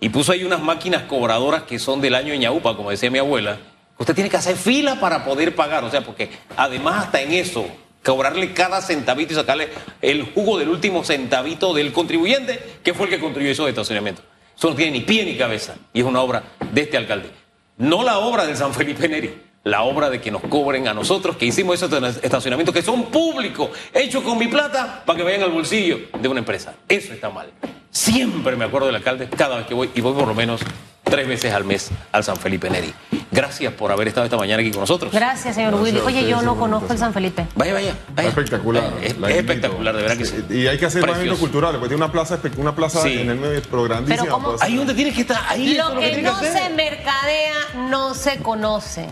Y 0.00 0.08
puso 0.08 0.32
ahí 0.32 0.44
unas 0.44 0.62
máquinas 0.62 1.02
cobradoras 1.02 1.62
que 1.62 1.78
son 1.78 2.00
del 2.00 2.14
año 2.14 2.34
ñaupa, 2.34 2.76
como 2.76 2.90
decía 2.90 3.10
mi 3.10 3.18
abuela. 3.18 3.58
Usted 3.98 4.14
tiene 4.14 4.30
que 4.30 4.36
hacer 4.36 4.56
fila 4.56 5.00
para 5.00 5.24
poder 5.24 5.54
pagar. 5.54 5.84
O 5.84 5.90
sea, 5.90 6.02
porque 6.02 6.30
además 6.56 7.04
hasta 7.06 7.22
en 7.22 7.32
eso, 7.32 7.66
cobrarle 8.04 8.52
cada 8.52 8.82
centavito 8.82 9.32
y 9.32 9.36
sacarle 9.36 9.70
el 10.02 10.24
jugo 10.34 10.58
del 10.58 10.68
último 10.68 11.04
centavito 11.04 11.72
del 11.72 11.92
contribuyente, 11.92 12.60
que 12.82 12.92
fue 12.92 13.06
el 13.06 13.12
que 13.12 13.20
construyó 13.20 13.50
esos 13.50 13.68
estacionamientos. 13.68 14.24
Eso 14.56 14.70
no 14.70 14.76
tiene 14.76 14.92
ni 14.92 15.00
pie 15.00 15.24
ni 15.24 15.36
cabeza. 15.36 15.76
Y 15.92 16.00
es 16.00 16.06
una 16.06 16.20
obra 16.20 16.42
de 16.72 16.80
este 16.82 16.96
alcalde. 16.96 17.43
No 17.76 18.04
la 18.04 18.18
obra 18.18 18.46
del 18.46 18.56
San 18.56 18.72
Felipe 18.72 19.08
Neri, 19.08 19.36
la 19.64 19.82
obra 19.82 20.08
de 20.08 20.20
que 20.20 20.30
nos 20.30 20.42
cobren 20.42 20.86
a 20.86 20.94
nosotros, 20.94 21.36
que 21.36 21.46
hicimos 21.46 21.82
esos 21.82 21.92
estacionamientos 22.22 22.72
que 22.72 22.82
son 22.82 23.06
públicos, 23.06 23.70
hechos 23.92 24.22
con 24.22 24.38
mi 24.38 24.46
plata, 24.46 25.02
para 25.04 25.16
que 25.16 25.24
vayan 25.24 25.42
al 25.42 25.50
bolsillo 25.50 25.98
de 26.20 26.28
una 26.28 26.38
empresa. 26.38 26.74
Eso 26.88 27.12
está 27.12 27.30
mal. 27.30 27.50
Siempre 27.90 28.54
me 28.54 28.64
acuerdo 28.64 28.86
del 28.86 28.96
alcalde 28.96 29.28
cada 29.28 29.56
vez 29.56 29.66
que 29.66 29.74
voy, 29.74 29.90
y 29.92 30.00
voy 30.00 30.12
por 30.14 30.28
lo 30.28 30.34
menos 30.34 30.60
tres 31.02 31.26
veces 31.26 31.52
al 31.52 31.64
mes 31.64 31.90
al 32.12 32.22
San 32.22 32.36
Felipe 32.36 32.70
Neri. 32.70 32.94
Gracias 33.34 33.72
por 33.74 33.90
haber 33.92 34.08
estado 34.08 34.24
esta 34.24 34.36
mañana 34.36 34.60
aquí 34.62 34.70
con 34.70 34.80
nosotros. 34.80 35.12
Gracias, 35.12 35.54
señor 35.54 35.72
Gracias 35.72 35.94
Willy. 35.94 36.06
Oye, 36.06 36.28
yo 36.28 36.42
no 36.42 36.56
conozco 36.56 36.92
el. 36.92 36.98
San 36.98 37.12
Felipe. 37.12 37.46
Vaya, 37.54 37.74
vaya, 37.74 37.94
vaya. 38.14 38.28
Espectacular. 38.28 38.84
Es, 39.02 39.14
espectacular, 39.14 39.96
de 39.96 40.02
verdad 40.02 40.16
que 40.16 40.24
sí. 40.24 40.44
Y 40.50 40.66
hay 40.66 40.78
que 40.78 40.86
hacer 40.86 41.06
más 41.06 41.16
eventos 41.16 41.38
culturales, 41.38 41.78
porque 41.78 41.94
tiene 41.94 42.04
una 42.04 42.12
plaza, 42.12 42.38
una 42.56 42.74
plaza 42.74 43.02
Sí. 43.02 43.18
en 43.18 43.30
el 43.30 43.38
medio, 43.38 43.60
pero 43.68 43.82
grandísima. 43.84 44.22
Pero 44.22 44.32
¿cómo? 44.32 44.46
puede 44.46 44.58
ser. 44.58 44.66
Ahí 44.68 44.76
donde 44.76 44.94
tienes 44.94 45.14
que 45.14 45.20
estar, 45.22 45.42
ahí 45.48 45.72
eso 45.76 45.88
es 45.88 45.94
Lo 45.94 46.00
que 46.00 46.22
no 46.22 46.40
se 46.40 46.70
mercadea 46.70 47.54
no 47.90 48.14
se 48.14 48.38
conoce. 48.38 49.08